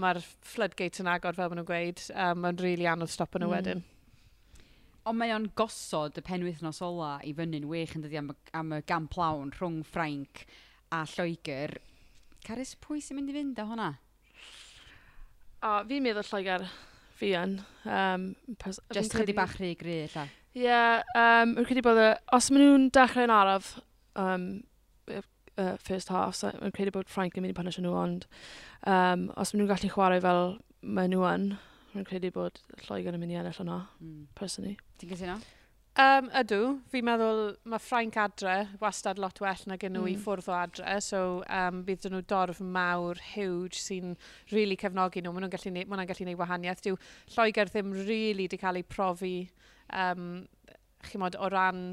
mae 0.00 0.22
floodgate 0.44 1.02
yn 1.02 1.10
agor 1.10 1.36
fel 1.38 1.50
maen 1.50 1.62
nhw'n 1.62 1.70
gweud, 1.70 2.06
um, 2.14 2.40
mae'n 2.44 2.60
rili 2.60 2.74
really 2.74 2.90
anodd 2.90 3.12
stopio 3.12 3.40
nhw 3.42 3.50
mm. 3.50 3.56
wedyn. 3.56 3.84
Ond 5.04 5.20
mae 5.20 5.34
o'n 5.34 5.50
gosod 5.58 6.16
y 6.16 6.22
penwythnos 6.24 6.80
ola 6.84 7.18
i 7.28 7.34
fyny'n 7.36 7.66
wych 7.68 7.92
yn 7.98 8.06
dydi 8.06 8.16
am, 8.16 8.30
am 8.56 8.72
y 8.72 8.80
gam 8.88 9.04
plawn 9.12 9.50
rhwng 9.52 9.82
Ffrainc 9.84 10.46
a 10.96 11.02
Lloegr. 11.10 11.76
Carys, 12.44 12.72
pwy 12.80 13.02
sy'n 13.04 13.18
mynd 13.18 13.32
i 13.32 13.36
fynd 13.36 13.60
â 13.60 13.66
hwnna? 13.68 13.90
O, 15.64 15.74
fi'n 15.90 16.06
meddwl 16.06 16.24
Lloegr 16.30 16.64
fi 17.20 17.34
yn. 17.36 17.58
Um, 17.84 18.30
Just 18.96 19.16
chydi 19.16 19.36
bach 19.36 19.58
rhy 19.58 19.74
gry, 19.80 19.98
lla. 20.14 20.24
Ie, 20.54 20.64
yeah, 20.68 21.02
um, 21.18 21.52
rwy'n 21.58 21.68
credu 21.68 21.84
bod 21.84 22.00
y... 22.00 22.08
Os 22.36 22.48
maen 22.54 22.64
nhw'n 22.64 22.88
dechrau'n 22.94 23.32
araf, 23.34 23.74
um, 24.16 24.48
uh, 25.10 25.76
first 25.84 26.12
half, 26.14 26.36
so 26.38 26.52
mae'n 26.60 26.74
credu 26.74 26.94
bod 26.94 27.12
Frank 27.12 27.36
yn 27.36 27.44
mynd 27.44 27.54
i 27.54 27.58
punish 27.58 27.80
nhw, 27.82 27.92
ond 27.98 28.24
um, 28.88 29.28
os 29.36 29.52
maen 29.52 29.64
nhw'n 29.64 29.72
gallu 29.74 29.92
chwarae 29.92 30.22
fel 30.24 30.54
maen 30.80 31.12
nhw 31.12 31.24
yn, 31.28 31.48
Mae'n 31.94 32.06
credu 32.08 32.30
bod 32.34 32.58
Lloegr 32.88 33.14
yn 33.14 33.22
mynd 33.22 33.34
i 33.34 33.36
ennill 33.38 33.60
hwnna, 33.60 33.82
mm. 34.02 34.24
personally. 34.38 34.74
Ti'n 34.98 35.12
gytuno? 35.12 35.36
Um, 35.94 36.26
ydw, 36.34 36.56
fi'n 36.90 37.06
meddwl 37.06 37.40
mae 37.70 37.78
Ffrainc 37.78 38.16
adre 38.18 38.54
wastad 38.80 39.20
lot 39.22 39.38
well 39.38 39.60
nag 39.70 39.84
yn 39.86 39.94
nhw 39.94 40.00
mm. 40.02 40.08
i 40.10 40.14
hmm. 40.16 40.24
ffwrdd 40.24 40.48
o 40.50 40.56
adre, 40.58 40.94
so 41.06 41.20
um, 41.46 41.84
bydd 41.86 42.08
nhw 42.10 42.24
dorf 42.32 42.58
mawr, 42.58 43.20
huge, 43.30 43.78
sy'n 43.78 44.16
rili 44.50 44.56
really 44.56 44.78
cefnogi 44.80 45.22
nhw. 45.22 45.30
Mae 45.36 45.44
nhw'n 45.44 45.52
gallu, 45.54 45.74
ma 45.86 46.00
nhw 46.00 46.08
gallu 46.10 46.26
gwneud 46.26 46.40
wahaniaeth. 46.40 46.82
Dyw 46.82 46.98
Lloegr 47.36 47.70
ddim 47.70 47.94
rili 47.94 48.08
really 48.08 48.48
wedi 48.48 48.58
cael 48.58 48.80
ei 48.82 48.88
profi, 48.96 49.36
um, 49.94 50.26
chi 51.06 51.22
mod, 51.22 51.38
o 51.38 51.52
ran 51.54 51.86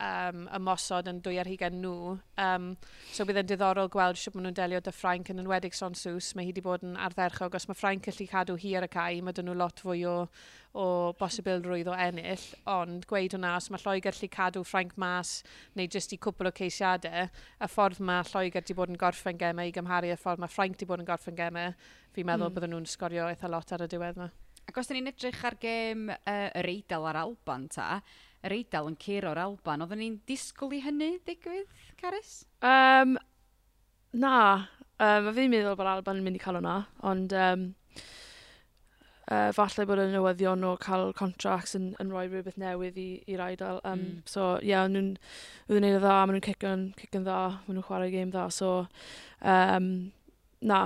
um, 0.00 0.46
ymosod 0.56 1.08
yn 1.10 1.20
dwy 1.24 1.38
ar 1.42 1.48
hugen 1.50 1.80
nhw. 1.82 2.14
Um, 2.40 2.72
so 3.12 3.26
bydd 3.28 3.42
yn 3.42 3.50
diddorol 3.50 3.90
gweld 3.92 4.18
sut 4.20 4.36
maen 4.36 4.48
nhw'n 4.48 4.56
delio 4.58 4.80
dy 4.84 4.94
Ffrainc 4.94 5.30
yn 5.32 5.42
enwedig 5.42 5.76
son 5.76 5.96
sws. 5.98 6.32
Mae 6.36 6.48
hi 6.48 6.52
wedi 6.52 6.64
bod 6.64 6.84
yn 6.86 6.96
ardderchog. 6.96 7.54
Os 7.58 7.68
mae 7.68 7.78
Ffrainc 7.78 8.08
gallu 8.08 8.26
cadw 8.30 8.56
hi 8.62 8.74
ar 8.78 8.86
y 8.86 8.90
cae, 8.92 9.22
mae 9.22 9.36
dyn 9.36 9.50
nhw 9.50 9.56
lot 9.58 9.82
fwy 9.84 10.04
o, 10.08 10.16
o 10.72 10.86
bosibil 11.18 11.64
rwydd 11.66 11.90
o 11.92 11.96
ennill. 12.06 12.46
Ond 12.72 13.06
gweud 13.10 13.36
hwnna, 13.36 13.56
os 13.60 13.68
mae 13.72 13.82
Lloegr 13.84 14.10
gallu 14.10 14.30
cadw 14.36 14.64
Ffrainc 14.66 14.96
mas 15.00 15.40
neu 15.78 15.90
jyst 15.90 16.16
i 16.16 16.20
cwpl 16.22 16.50
o 16.50 16.54
ceisiadau, 16.62 17.28
y 17.28 17.70
ffordd 17.70 18.00
mae 18.00 18.24
Lloegr 18.30 18.62
wedi 18.62 18.78
bod 18.78 18.92
yn 18.92 19.00
gorffen 19.00 19.40
gemau 19.40 19.68
i 19.68 19.74
gymharu 19.74 20.12
y 20.14 20.20
ffordd 20.20 20.42
mae 20.42 20.52
Ffrainc 20.52 20.78
wedi 20.78 20.88
bod 20.88 21.04
yn 21.04 21.08
gorffen 21.08 21.36
gemau, 21.38 21.76
fi'n 22.16 22.28
meddwl 22.28 22.50
mm. 22.50 22.56
bydden 22.56 22.74
nhw'n 22.76 22.90
sgorio 22.90 23.28
eitha 23.28 23.50
lot 23.52 23.76
ar 23.76 23.84
y 23.84 23.90
diwedd 23.92 24.20
yma. 24.20 24.32
Ac 24.70 24.76
os 24.78 24.92
ni'n 24.92 25.10
edrych 25.10 25.40
ar 25.44 25.56
gêm 25.60 26.06
uh, 26.14 26.50
yr 26.60 26.68
Eidal 26.70 27.08
a'r 27.10 27.18
Alban 27.24 27.66
ta, 27.72 27.96
yr 28.46 28.56
Eidal 28.56 28.90
yn 28.90 28.98
curo'r 29.00 29.40
Alban. 29.42 29.84
Oedden 29.84 30.02
ni'n 30.02 30.18
disgwyl 30.28 30.74
i 30.76 30.82
hynny 30.84 31.12
digwydd, 31.26 31.70
Caris? 32.00 32.42
Um, 32.64 33.16
na, 34.12 34.34
um, 34.98 35.30
fi'n 35.36 35.52
meddwl 35.52 35.78
bod 35.78 35.90
Alban 35.90 36.20
yn 36.20 36.26
mynd 36.26 36.38
i 36.38 36.42
cael 36.42 36.58
hwnna, 36.58 36.76
ond 37.08 37.34
um, 37.38 37.64
uh, 39.30 39.50
falle 39.56 39.86
bod 39.88 40.02
y 40.02 40.08
newyddion 40.12 40.66
o 40.66 40.74
cael 40.82 41.12
contracts 41.18 41.76
yn, 41.78 41.92
yn 42.02 42.12
rhoi 42.12 42.26
rhywbeth 42.28 42.58
newydd 42.60 43.00
i'r 43.02 43.44
Eidal. 43.46 43.80
Um, 43.84 44.04
mm. 44.04 44.20
So, 44.28 44.52
ie, 44.60 44.72
yeah, 44.72 44.88
nhw'n 44.90 45.14
gwneud 45.70 45.98
y 45.98 46.02
dda, 46.02 46.18
maen 46.26 46.36
nhw'n 46.38 46.46
cic 46.48 46.66
yn 46.68 47.26
dda, 47.26 47.40
maen 47.62 47.78
nhw'n 47.78 47.88
chwarae 47.88 48.12
game 48.14 48.34
dda, 48.34 48.48
so, 48.54 48.74
um, 49.54 49.88
na, 50.62 50.82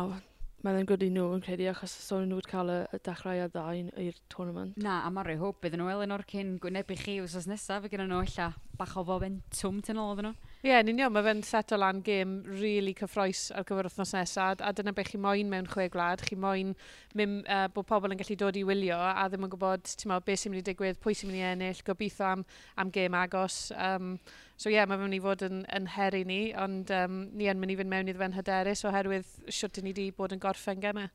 Mae'n 0.66 0.80
yn 0.80 0.86
gwrdd 0.90 1.04
i 1.06 1.08
nhw 1.14 1.24
yn 1.30 1.42
credu 1.46 1.66
achos 1.70 1.92
os 1.94 2.08
o'n 2.16 2.24
nhw 2.26 2.40
wedi 2.40 2.50
cael 2.50 2.70
y 2.74 2.98
dechrau 3.06 3.38
a 3.38 3.44
ddain 3.46 3.92
i'r 4.02 4.16
tournament. 4.32 4.72
Na, 4.82 4.96
a 5.06 5.12
mae'r 5.14 5.36
hope 5.38 5.62
bydd 5.62 5.76
nhw 5.78 5.92
elyn 5.92 6.14
o'r 6.16 6.24
cyn 6.26 6.56
gwyneb 6.64 6.90
i 6.90 6.96
chi 6.98 7.14
wrth 7.22 7.46
nesaf 7.46 7.84
fe 7.84 7.90
gyda 7.92 8.08
nhw 8.10 8.24
illa 8.26 8.48
bach 8.80 8.96
o 8.98 9.04
fomentum 9.06 9.78
tyn 9.86 10.00
ôl 10.02 10.10
iddyn 10.16 10.32
nhw. 10.32 10.45
Ie, 10.64 10.70
yeah, 10.70 10.80
yn 10.80 10.88
union, 10.88 11.12
mae 11.12 11.22
fe'n 11.22 11.42
set 11.44 11.72
o 11.74 11.76
lan 11.76 11.98
gêm 12.02 12.30
really 12.48 12.94
cyffroes 12.96 13.50
ar 13.52 13.66
gyfer 13.68 13.86
wythnos 13.90 14.14
nesaf, 14.16 14.62
a 14.64 14.70
dyna 14.74 14.94
beth 14.96 15.10
chi 15.12 15.18
moyn 15.20 15.50
mewn 15.52 15.66
chwe 15.68 15.84
gwlad, 15.92 16.22
chi 16.24 16.38
moyn 16.40 16.70
mym, 17.18 17.34
uh, 17.44 17.66
bod 17.74 17.84
pobl 17.90 18.14
yn 18.14 18.18
gallu 18.18 18.38
dod 18.40 18.56
i 18.56 18.62
wylio 18.64 18.96
a 18.96 19.26
ddim 19.28 19.44
yn 19.44 19.50
gwybod 19.52 19.92
mo, 20.08 20.16
beth 20.24 20.40
sy'n 20.40 20.54
mynd 20.54 20.62
i 20.62 20.66
digwydd, 20.70 20.96
pwy 21.04 21.12
sy'n 21.14 21.28
mynd 21.28 21.38
i 21.38 21.44
ennill, 21.50 21.82
gobeithio 21.84 22.30
am, 22.30 22.44
am 22.80 22.92
gêm 22.94 23.14
agos. 23.20 23.58
Um, 23.76 24.14
so 24.56 24.70
ie, 24.70 24.78
yeah, 24.78 24.88
mae 24.88 24.96
fe'n 24.96 25.04
mynd 25.04 25.18
i 25.18 25.20
fod 25.26 25.44
yn, 25.44 25.60
yn 25.76 25.90
heri 25.92 26.22
ni, 26.24 26.38
ond 26.62 26.90
um, 27.02 27.18
ni 27.36 27.50
yn 27.52 27.60
mynd 27.60 27.74
i 27.74 27.76
fynd 27.82 27.92
mewn 27.92 28.08
iddo 28.10 28.22
fe'n 28.24 28.36
hyderus 28.38 28.86
oherwydd 28.88 29.34
siwt 29.52 29.82
ni 29.84 29.92
wedi 29.92 30.06
bod 30.16 30.32
yn 30.34 30.40
gorffen 30.42 30.80
gemau. 30.80 31.10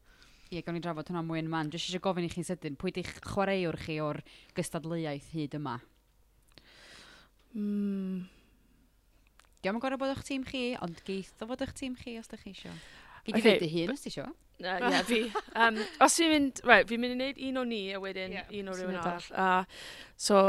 Ie, 0.51 0.59
yeah, 0.59 0.67
gawn 0.67 0.77
ni 0.77 0.83
drafod 0.83 1.09
hwnna 1.09 1.23
mwy 1.25 1.41
yn 1.41 1.49
man. 1.49 1.71
Jyst 1.73 1.89
eisiau 1.89 2.03
gofyn 2.05 2.27
i 2.27 2.29
chi'n 2.29 2.45
sydyn, 2.45 2.77
pwy 2.77 2.93
di'ch 2.93 3.17
chwaraewr 3.25 3.79
chi 3.87 3.97
o'r 4.05 4.21
gystadleuaeth 4.53 5.33
hyd 5.33 5.57
yma? 5.57 5.79
Mm, 7.55 8.29
Diolch 9.61 9.77
yn 9.77 9.83
gorau 9.83 9.99
bod 10.01 10.11
eich 10.13 10.23
tîm 10.25 10.45
chi, 10.47 10.63
ond 10.81 11.01
geith 11.05 11.43
o 11.43 11.47
fod 11.49 11.61
eich 11.61 11.73
tîm 11.77 11.93
chi 11.99 12.15
os 12.17 12.29
ydych 12.29 12.45
chi 12.45 12.53
eisiau. 12.55 12.77
Fi 13.25 13.35
wedi 13.35 13.51
okay. 13.51 13.59
dy 13.61 13.69
hun 13.75 13.93
os 13.93 14.01
ti 14.01 14.09
eisiau. 14.09 14.31
Ie, 14.61 14.65
yeah, 14.65 15.03
fi. 15.05 15.19
Um, 15.57 15.77
os 16.01 16.15
fi'n 16.17 16.33
mynd, 16.33 16.61
right, 16.65 16.87
fi'n 16.89 17.01
mynd 17.01 17.13
i 17.13 17.17
wneud 17.17 17.41
un 17.49 17.61
o 17.61 17.65
ni 17.69 17.81
a 17.93 18.01
wedyn 18.01 18.33
yeah, 18.37 18.49
un 18.57 18.71
o 18.71 18.77
rhywun 18.77 18.97
arall. 19.01 19.27
Uh, 19.33 19.63
so, 20.17 20.41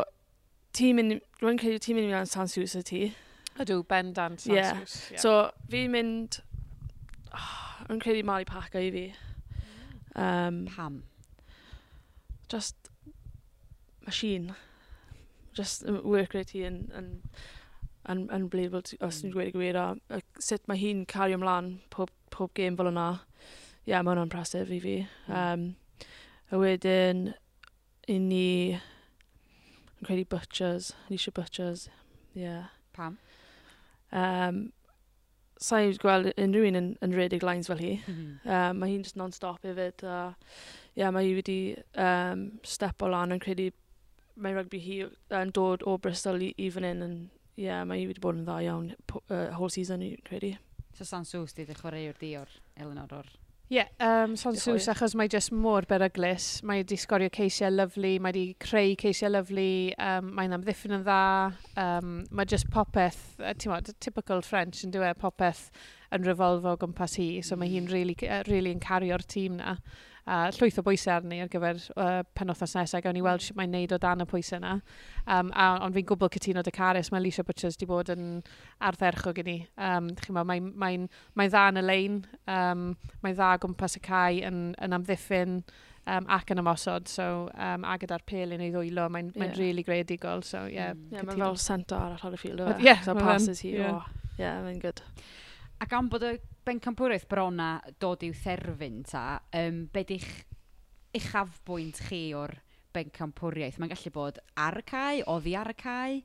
tîm 0.76 1.00
yn, 1.00 1.18
rwy'n 1.42 1.60
credu 1.60 1.80
tîm 1.84 2.00
yn 2.00 2.06
mynd 2.06 2.14
i 2.14 2.16
mewn 2.16 2.32
San 2.32 2.48
Sus 2.52 2.76
y 2.78 2.82
ti. 2.88 3.02
Ydw, 3.60 3.82
ben 3.88 4.14
dan 4.16 4.38
San 4.40 4.56
yeah. 4.56 4.80
Sus. 4.80 4.96
Yeah. 5.12 5.22
So, 5.24 5.36
fi'n 5.72 5.92
mynd, 5.92 6.40
oh, 7.36 7.54
rwy'n 7.88 8.04
credu 8.04 8.24
Mali 8.28 8.48
Paca 8.48 8.80
i 8.80 8.92
fi. 8.96 9.06
Um, 10.16 10.64
Pam? 10.72 11.02
Just, 12.52 12.92
machine. 14.04 14.54
Just 15.52 15.84
work 16.04 16.32
rate 16.32 16.56
hi 16.56 16.64
yn, 16.68 16.86
yn 16.96 17.10
yn, 18.10 18.24
yn 18.34 18.48
bleidful, 18.50 18.82
os 19.00 19.20
ni'n 19.22 19.30
hmm. 19.30 19.34
dweud 19.36 19.50
y 19.50 19.54
gwir, 19.56 19.78
a, 19.78 19.86
a 20.14 20.20
sut 20.42 20.66
mae 20.70 20.80
hi'n 20.80 21.04
cario 21.10 21.38
ymlaen 21.38 21.76
pob, 21.94 22.10
pob 22.34 22.52
game 22.58 22.78
fel 22.78 22.90
yna. 22.90 23.06
Ie, 23.82 23.92
yeah, 23.92 24.02
mae 24.02 24.12
hwnna'n 24.12 24.28
impressive 24.28 24.74
i 24.74 24.80
fi. 24.82 24.96
Um, 25.28 25.72
a 26.52 26.60
wedyn, 26.60 27.32
i 28.10 28.18
ni, 28.22 28.78
yn 29.98 30.06
credu 30.06 30.28
Butchers, 30.30 30.92
ni 31.08 31.18
eisiau 31.18 31.34
Butchers, 31.38 31.88
ie. 32.36 32.46
Yeah. 32.46 32.70
Pam? 32.92 33.18
Um, 34.12 34.64
sa'i 35.62 35.94
gweld 36.02 36.32
unrhyw 36.36 36.66
un 36.68 36.78
yn, 36.78 36.88
yn 37.04 37.14
redig 37.16 37.44
lines 37.46 37.70
fel 37.70 37.80
hi. 37.80 37.92
Mm 38.02 38.14
-hmm. 38.14 38.32
um, 38.44 38.80
mae 38.82 38.92
hi'n 38.92 39.06
just 39.06 39.16
non-stop 39.16 39.62
hefyd. 39.66 40.04
A, 40.04 40.34
yeah, 40.98 41.10
mae 41.14 41.28
hi 41.28 41.36
wedi 41.38 41.60
um, 41.94 42.50
step 42.66 43.02
o 43.02 43.08
lan 43.08 43.34
yn 43.34 43.42
credu 43.42 43.70
mae 44.36 44.56
rygbi 44.56 44.80
hi 44.80 44.98
yn 45.38 45.52
dod 45.54 45.84
o 45.86 45.98
Bristol 46.00 46.42
i, 46.42 46.52
i 46.56 46.70
fan 46.72 46.86
hyn 46.88 47.04
yn, 47.06 47.16
Ie, 47.58 47.66
yeah, 47.66 47.84
mae 47.84 48.00
hi 48.00 48.08
wedi 48.08 48.22
bod 48.24 48.38
yn 48.38 48.46
dda 48.46 48.58
iawn 48.64 48.90
uh, 48.94 49.52
whole 49.58 49.70
season, 49.72 50.02
i 50.04 50.14
credu. 50.24 50.54
So 50.92 51.04
San 51.04 51.24
Sansws 51.24 51.56
di 51.56 51.66
ddechrau 51.68 52.12
di 52.20 52.34
o'r 52.36 52.60
Eleanor 52.80 53.12
o'r 53.20 53.32
Ie, 53.72 53.78
yeah, 53.78 54.24
um, 54.24 54.34
San 54.36 54.52
Sws, 54.52 54.84
achos 54.92 55.14
mae 55.16 55.30
jyst 55.32 55.48
mor 55.56 55.86
beryglis. 55.88 56.58
Mae 56.68 56.82
wedi 56.82 56.98
sgorio 57.00 57.30
ceisiau 57.32 57.72
lyflu, 57.72 58.10
mae 58.20 58.34
wedi 58.34 58.42
creu 58.60 58.92
ceisiau 59.00 59.32
lyflu, 59.32 59.64
um, 59.96 60.28
mae'n 60.36 60.52
amddiffyn 60.58 60.92
yn 60.98 61.06
dda. 61.06 61.22
Um, 61.80 62.10
mae 62.36 62.50
jyst 62.52 62.68
popeth, 62.74 63.22
ti'n 63.40 63.72
modd, 63.72 63.88
typical 64.04 64.44
French 64.44 64.82
yn 64.84 64.92
dweud 64.92 65.16
popeth 65.22 65.70
yn 66.12 66.28
revolfo 66.28 66.74
gwmpas 66.82 67.16
hi, 67.16 67.30
so 67.40 67.56
mae 67.56 67.72
hi'n 67.72 67.88
really, 67.88 68.18
really 68.50 68.74
yn 68.76 68.84
cario'r 68.84 69.24
tîm 69.24 69.56
na 69.62 69.78
a 70.26 70.38
llwyth 70.54 70.78
o 70.78 70.84
bwysau 70.86 71.16
arni 71.16 71.40
ar 71.42 71.50
gyfer 71.50 71.78
uh, 71.96 72.22
penwthnos 72.38 72.76
nesaf. 72.78 73.02
Gawn 73.02 73.16
ni 73.16 73.22
hmm. 73.22 73.28
weld 73.28 73.44
sut 73.44 73.58
mae'n 73.58 73.72
neud 73.74 73.94
o 73.94 73.98
dan 74.02 74.22
y 74.22 74.26
pwysau 74.30 74.60
yna. 74.60 74.74
Um, 75.26 75.50
a, 75.50 75.68
ond 75.82 75.96
fi'n 75.96 76.08
gwbl 76.08 76.30
cytuno 76.36 76.62
dy 76.62 76.74
Caris, 76.74 77.10
mae 77.12 77.22
Alicia 77.22 77.44
Butchers 77.46 77.78
wedi 77.78 77.88
bod 77.90 78.12
yn 78.14 78.26
ardderchog 78.82 79.40
i 79.42 79.46
ni. 79.48 79.56
Um, 79.76 80.12
mae'n 80.28 80.50
mae, 80.50 80.66
mae, 80.84 81.00
mae 81.38 81.50
dda 81.50 81.68
yn 81.72 81.82
y 81.82 81.86
lein, 81.86 82.20
um, 82.46 82.92
mae'n 83.24 83.38
dda 83.38 83.54
gwmpas 83.64 83.98
y 83.98 84.04
cae 84.04 84.44
yn, 84.46 84.62
yn 84.82 84.98
amddiffyn 84.98 85.58
um, 86.06 86.30
ac 86.38 86.54
yn 86.54 86.62
ymosod, 86.62 87.10
so, 87.10 87.28
um, 87.54 87.86
a 87.86 87.98
gyda'r 88.00 88.24
pel 88.28 88.54
yn 88.56 88.62
ei 88.64 88.72
ddwylo, 88.74 89.08
mae'n 89.12 89.32
yeah. 89.32 89.42
mae 89.42 89.58
really 89.58 89.84
greadigol, 89.86 90.46
so 90.46 90.64
yeah. 90.70 90.94
Mm. 90.94 91.12
Yeah, 91.16 91.26
mae'n 91.28 91.44
fel 91.44 91.60
sento 91.62 91.98
ar 91.98 92.18
y 92.30 92.40
ffil, 92.40 92.62
Yeah, 92.82 93.02
so 93.02 93.14
passes 93.18 93.62
hi, 93.66 93.76
yeah. 93.76 93.98
oh, 93.98 94.32
yeah, 94.38 94.62
mae'n 94.64 94.82
good. 94.82 95.02
Ac 95.82 95.94
am 95.98 96.10
bod 96.10 96.26
y 96.26 96.36
bencampwriaeth 96.66 97.28
bron 97.30 97.60
a 97.62 97.70
dod 98.02 98.22
i'w 98.26 98.34
therfyn 98.44 99.02
ta, 99.08 99.40
um, 99.58 99.84
beth 99.92 100.12
eich 100.14 100.28
uchafbwynt 101.16 102.02
chi 102.08 102.22
o'r 102.38 102.54
bencampwriaeth? 102.94 103.80
Mae'n 103.80 103.92
gallu 103.94 104.14
bod 104.14 104.40
ar 104.60 104.80
y 104.80 104.84
cae, 104.86 105.22
oddi 105.30 105.56
ar 105.58 105.72
y 105.72 105.76
cae? 105.78 106.20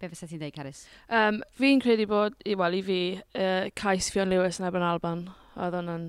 Be 0.00 0.08
fysa 0.08 0.26
ti'n 0.26 0.40
dweud, 0.40 0.56
Caris? 0.56 0.86
Um, 1.12 1.42
fi'n 1.58 1.82
credu 1.82 2.06
bod, 2.08 2.38
i, 2.48 2.56
wel, 2.56 2.78
i 2.78 2.84
fi, 2.86 3.00
uh, 3.36 3.68
cais 3.76 4.08
Fion 4.12 4.32
Lewis 4.32 4.60
yn 4.60 4.68
Eben 4.70 4.86
Alban, 4.86 5.26
oedd 5.60 5.76
hwnna'n 5.76 6.06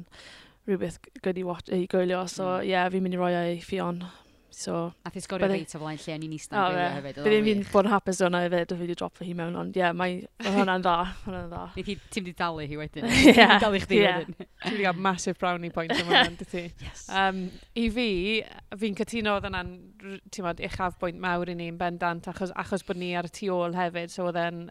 rhywbeth 0.70 1.02
gyda 1.20 1.42
i, 1.42 1.46
i 1.76 1.88
gwylio, 1.92 2.24
so 2.32 2.46
hmm. 2.48 2.64
ie, 2.64 2.70
mm. 2.70 2.72
yeah, 2.72 2.90
fi'n 2.94 3.04
mynd 3.04 3.18
i 3.18 3.22
roi 3.22 3.34
ei 3.36 3.60
Fion. 3.66 4.06
So, 4.52 4.94
a 5.06 5.10
thi 5.10 5.22
sgorio 5.24 5.48
reit 5.48 5.72
o 5.78 5.80
flaen 5.80 6.00
lle 6.02 6.16
o'n 6.18 6.24
i'n 6.28 6.34
eistedd 6.36 6.58
yn 6.60 6.74
gwylio 6.74 6.88
hefyd. 6.98 7.20
Bydd 7.24 7.46
fi'n 7.48 7.62
bod 7.72 7.88
yn 7.88 7.94
hapus 7.94 8.20
o'na 8.28 8.42
hefyd 8.44 8.74
o 8.74 8.78
fi 8.78 8.84
wedi 8.84 8.98
dropo 9.00 9.24
hi 9.24 9.36
mewn, 9.40 9.56
ond 9.62 9.78
ie, 9.78 9.80
yeah, 9.80 9.96
mae 9.96 10.18
hwnna'n 10.58 10.84
dda, 10.84 10.96
hwnna'n 11.24 11.48
dda. 11.54 11.62
Ni 11.78 11.86
ti, 11.88 11.96
ti'n 12.12 12.28
wedi 12.28 12.36
dalu 12.42 12.68
hi 12.68 12.80
wedyn. 12.82 13.08
Ie. 13.12 13.32
yeah. 13.32 13.56
dalu 13.64 13.80
chdi 13.86 14.02
wedyn. 14.04 14.36
Ti'n 14.36 14.76
wedi 14.76 14.88
cael 14.90 15.04
massive 15.08 15.40
brownie 15.40 15.72
point 15.74 15.96
yma 15.96 16.10
hwnna'n 16.10 16.40
dy 16.44 16.66
Yes. 16.84 17.08
Um, 17.08 17.46
I 17.80 17.88
fi, 17.96 18.08
fi'n 18.84 18.98
cytuno 19.00 19.38
oedd 19.40 19.48
yna'n, 19.48 19.74
ti'n 20.28 20.46
modd, 20.46 20.64
uchaf 20.68 21.00
bwynt 21.00 21.22
mawr 21.24 21.54
i 21.54 21.56
ni'n 21.56 21.80
bendant, 21.80 22.28
achos, 22.28 22.52
achos 22.60 22.84
bod 22.88 23.00
ni 23.00 23.14
ar 23.16 23.30
y 23.30 23.32
tu 23.32 23.54
ôl 23.56 23.78
hefyd, 23.80 24.12
so 24.12 24.28
oedd 24.30 24.42
e'n 24.44 24.66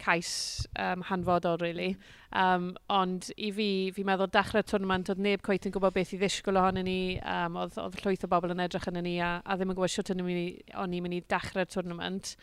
cais 0.00 0.66
um, 0.78 1.04
hanfodol, 1.10 1.60
really. 1.60 1.94
Um, 2.32 2.72
ond 2.88 3.30
i 3.36 3.50
fi, 3.54 3.68
fi'n 3.94 4.08
meddwl 4.08 4.30
dechrau'r 4.32 4.66
twrnament, 4.66 5.10
oedd 5.12 5.22
neb 5.22 5.44
coet 5.46 5.66
yn 5.68 5.74
gwybod 5.74 5.96
beth 5.96 6.14
i 6.14 6.20
ddisgwyl 6.20 6.60
ohonyn 6.62 6.86
ni, 6.88 7.00
um, 7.20 7.58
oedd, 7.60 7.78
oedd 7.82 7.98
llwyth 8.04 8.26
o 8.26 8.30
bobl 8.30 8.54
yn 8.54 8.62
edrych 8.64 8.88
yn 8.90 9.00
ni, 9.04 9.16
a, 9.24 9.36
a 9.44 9.56
ddim 9.56 9.74
yn 9.74 9.78
gwybod 9.78 9.94
siwt 9.94 10.14
o'n 10.14 10.22
i'n 10.24 11.04
mynd 11.04 11.18
i 11.18 11.24
dechrau'r 11.34 11.70
twrnament. 11.70 12.36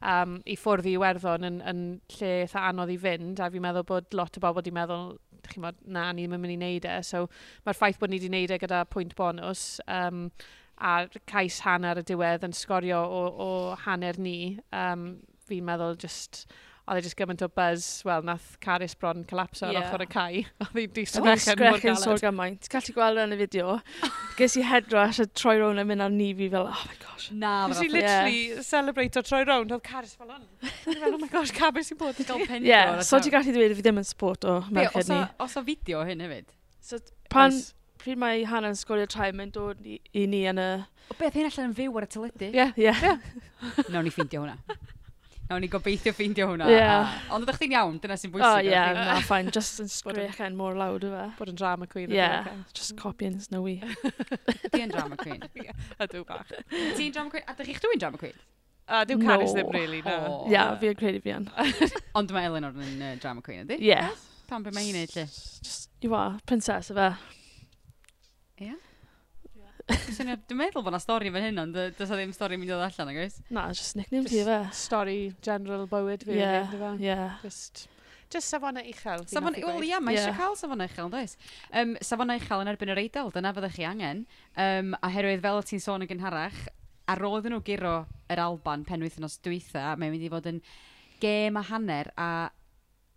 Um, 0.00 0.38
i 0.48 0.56
ffwrdd 0.56 0.88
i 0.88 0.94
Iwerddon 0.96 1.44
yn, 1.44 1.58
yn 1.68 1.80
lle 2.14 2.30
eitha 2.46 2.62
anodd 2.70 2.92
i 2.94 2.96
fynd, 3.00 3.40
a 3.40 3.50
fi'n 3.52 3.64
meddwl 3.66 3.84
bod 3.88 4.16
lot 4.16 4.38
o 4.38 4.40
bobl 4.40 4.62
wedi 4.62 4.72
meddwl, 4.72 5.18
chi'n 5.50 5.64
modd, 5.66 5.82
na, 5.84 6.06
ni 6.12 6.24
ddim 6.24 6.38
yn 6.38 6.44
mynd 6.44 6.54
i 6.54 6.56
wneud 6.56 6.86
e, 6.88 6.94
so 7.04 7.26
mae'r 7.66 7.76
ffaith 7.76 8.00
bod 8.00 8.12
ni 8.12 8.16
wedi 8.20 8.30
wneud 8.30 8.54
e 8.56 8.58
gyda 8.62 8.86
pwynt 8.88 9.12
bonus, 9.18 9.66
um, 9.92 10.28
a 10.80 10.94
cais 11.28 11.60
hanner 11.66 12.00
y 12.00 12.04
diwedd 12.08 12.46
yn 12.48 12.56
sgorio 12.56 13.02
o, 13.04 13.20
o 13.44 13.50
hanner 13.84 14.16
ni, 14.20 14.38
um, 14.72 15.10
fi'n 15.48 15.66
meddwl 15.68 15.98
just 16.00 16.46
oedd 16.90 16.98
e 16.98 17.06
jyst 17.06 17.16
gymaint 17.18 17.42
o 17.44 17.48
buzz, 17.54 17.84
wel, 18.06 18.24
nath 18.26 18.56
Caris 18.64 18.96
bron 18.98 19.22
collapso 19.28 19.68
ar 19.68 19.76
yeah. 19.76 19.86
ochr 19.86 20.02
y 20.02 20.08
cae. 20.10 20.40
Oedd 20.64 20.78
hi 20.80 20.86
di 20.96 21.04
e 21.04 21.10
sgrechen 21.10 21.60
mor 21.60 21.78
galed. 21.82 22.02
sôn 22.02 22.18
gymaint. 22.18 22.68
Gallu 22.72 22.94
gweld 22.96 23.20
yn 23.22 23.34
y 23.36 23.38
fideo. 23.44 23.76
Ges 24.38 24.56
i 24.58 24.64
head 24.66 24.90
a 24.98 25.06
troi 25.38 25.56
rown 25.60 25.78
yn 25.82 25.86
mynd 25.90 26.04
ar 26.06 26.12
ni 26.14 26.30
fi 26.38 26.50
fel, 26.52 26.66
oh 26.66 26.84
my 26.88 26.98
gosh. 27.04 27.30
Na, 27.30 27.54
Nes 27.70 27.82
i 27.84 27.88
literally 27.92 28.40
yeah. 28.48 28.62
celebrate 28.66 29.20
o 29.20 29.24
troi 29.26 29.44
rown, 29.46 29.70
oedd 29.70 29.84
Caris 29.86 30.16
fel 30.18 30.34
hwn. 30.34 30.46
oh 31.12 31.18
my 31.22 31.30
gosh, 31.30 31.54
Caris 31.56 31.94
i 31.94 31.98
bod 32.00 32.18
yn 32.18 32.30
gael 32.32 32.46
pendio. 32.46 32.72
Yeah, 32.72 33.02
so 33.06 33.22
ti 33.22 33.30
gallu 33.32 33.54
dweud 33.54 33.76
fi 33.78 33.86
ddim 33.86 34.02
yn 34.02 34.08
support 34.10 34.48
o 34.48 34.60
merched 34.70 35.12
ni. 35.12 35.22
Os 35.46 35.58
o 35.60 35.64
fideo 35.66 36.02
hyn 36.08 36.26
hefyd? 36.26 36.50
So, 36.82 36.98
pan, 37.30 37.54
pryd 38.02 38.18
mae 38.18 38.46
Hannah'n 38.50 38.78
sgorio 38.78 39.06
trai, 39.10 39.30
mae'n 39.36 39.54
dod 39.54 39.84
i, 39.86 40.00
i 40.16 40.26
ni 40.30 40.42
yn 40.50 40.58
y... 40.58 40.70
O 41.10 41.18
beth 41.18 41.38
hyn 41.38 41.50
allan 41.50 41.70
yn 41.70 41.76
fyw 41.78 42.00
ar 42.00 42.06
y 42.08 42.14
teledu? 42.16 42.50
Ie, 42.50 42.56
yeah. 42.64 42.74
ie. 42.74 42.90
Yeah. 42.90 43.84
Nawn 43.92 44.08
ni 44.08 44.14
ffeindio 44.14 44.42
hwnna. 44.42 44.80
Nawn 45.50 45.64
ni 45.64 45.68
gobeithio 45.70 46.12
ffeindio 46.14 46.46
hwnna. 46.46 46.68
Yeah. 46.70 47.08
A, 47.10 47.34
ond 47.34 47.42
ydych 47.42 47.56
chi'n 47.58 47.72
iawn, 47.74 47.96
dyna 47.98 48.14
sy'n 48.20 48.30
bwysig. 48.30 48.46
Oh, 48.46 48.58
yeah, 48.62 48.92
no, 48.94 49.16
fine. 49.26 49.50
Just 49.50 49.80
yn 49.82 49.88
sgrech 49.90 50.38
yn 50.46 50.54
mor 50.54 50.76
lawd 50.78 51.02
yma. 51.08 51.24
Bod 51.40 51.50
yn 51.50 51.58
drama 51.58 51.88
queen. 51.90 52.12
Yeah, 52.14 52.46
just 52.70 52.94
copying 53.00 53.40
Snowy. 53.42 53.80
yn 54.78 54.94
drama 54.94 55.18
queen. 55.18 55.42
A 55.98 56.06
dw 56.06 56.22
bach. 56.28 56.54
Ti'n 56.70 57.10
drama 57.16 57.34
queen? 57.34 57.42
A 57.50 57.56
dych 57.58 57.72
chi'ch 57.72 57.82
dwi'n 57.82 58.04
drama 58.04 58.22
queen? 58.22 58.38
A 58.86 59.02
dwi'n 59.10 59.26
Caris 59.26 59.56
ddim, 59.56 59.74
really, 59.74 60.04
na. 60.06 60.16
No. 60.22 60.38
Ia, 60.46 60.54
yeah, 60.54 60.72
fi'n 60.78 60.96
credu 61.02 61.24
fi 61.26 61.34
yn. 61.40 61.50
Ond 62.18 62.30
mae 62.34 62.46
Eleanor 62.46 62.78
yn 62.86 63.02
uh, 63.02 63.12
drama 63.22 63.42
queen, 63.42 63.64
ydy? 63.66 63.82
Yeah. 63.90 64.14
Pam 64.50 64.62
beth 64.62 64.78
mae 64.78 64.86
hi'n 64.86 65.00
neud, 65.00 65.18
lle? 65.18 65.26
Just, 65.66 65.90
you 66.06 66.14
are, 66.14 66.38
princess, 66.46 66.94
yfe. 66.94 67.10
Dwi'n 69.90 70.58
meddwl 70.58 70.84
bod 70.84 70.92
yna 70.92 71.00
stori 71.02 71.32
fan 71.34 71.48
hyn, 71.48 71.62
ond 71.62 71.78
dyna 71.78 72.10
ddim 72.10 72.34
stori 72.36 72.58
mynd 72.58 72.70
i 72.70 72.74
ddod 72.74 72.84
allan, 72.86 73.14
agos? 73.14 73.40
Na, 73.50 73.68
just 73.74 73.96
nickname 73.98 74.28
ti 74.30 74.44
fe. 74.46 74.60
Stori 74.76 75.16
general 75.44 75.86
bywyd 75.90 76.26
fi. 76.26 76.36
E? 76.36 76.44
Ie, 76.44 77.08
yeah. 77.08 77.40
Just 77.44 77.88
Just 78.30 78.46
safona 78.46 78.84
uchel. 78.86 79.24
Safon, 79.26 79.56
wel 79.58 79.84
ia, 79.88 79.98
mae 79.98 80.14
eisiau 80.14 80.36
cael 80.38 80.52
safona 80.54 80.86
uchel, 80.86 81.08
does. 81.10 81.32
Um, 81.74 81.96
safona 82.06 82.36
uchel 82.38 82.62
yn 82.62 82.70
erbyn 82.70 82.92
yr 82.94 83.00
eidl, 83.02 83.32
dyna 83.34 83.50
fyddech 83.56 83.74
chi 83.74 83.86
angen. 83.88 84.20
Um, 84.54 84.92
a 85.02 85.10
herwydd 85.10 85.42
fel 85.42 85.58
ti'n 85.66 85.82
sôn 85.82 86.06
yn 86.06 86.10
gynharach, 86.12 86.60
ar 87.10 87.24
ôl 87.26 87.42
nhw 87.42 87.58
giro 87.66 87.96
yr 88.30 88.42
Alban 88.44 88.86
penwythnos 88.86 89.40
dwytha, 89.42 89.96
mae'n 89.98 90.14
mynd 90.14 90.28
i 90.28 90.30
fod 90.30 90.46
yn 90.46 90.60
gêm 91.20 91.58
a 91.58 91.64
hanner 91.72 92.12
a 92.14 92.28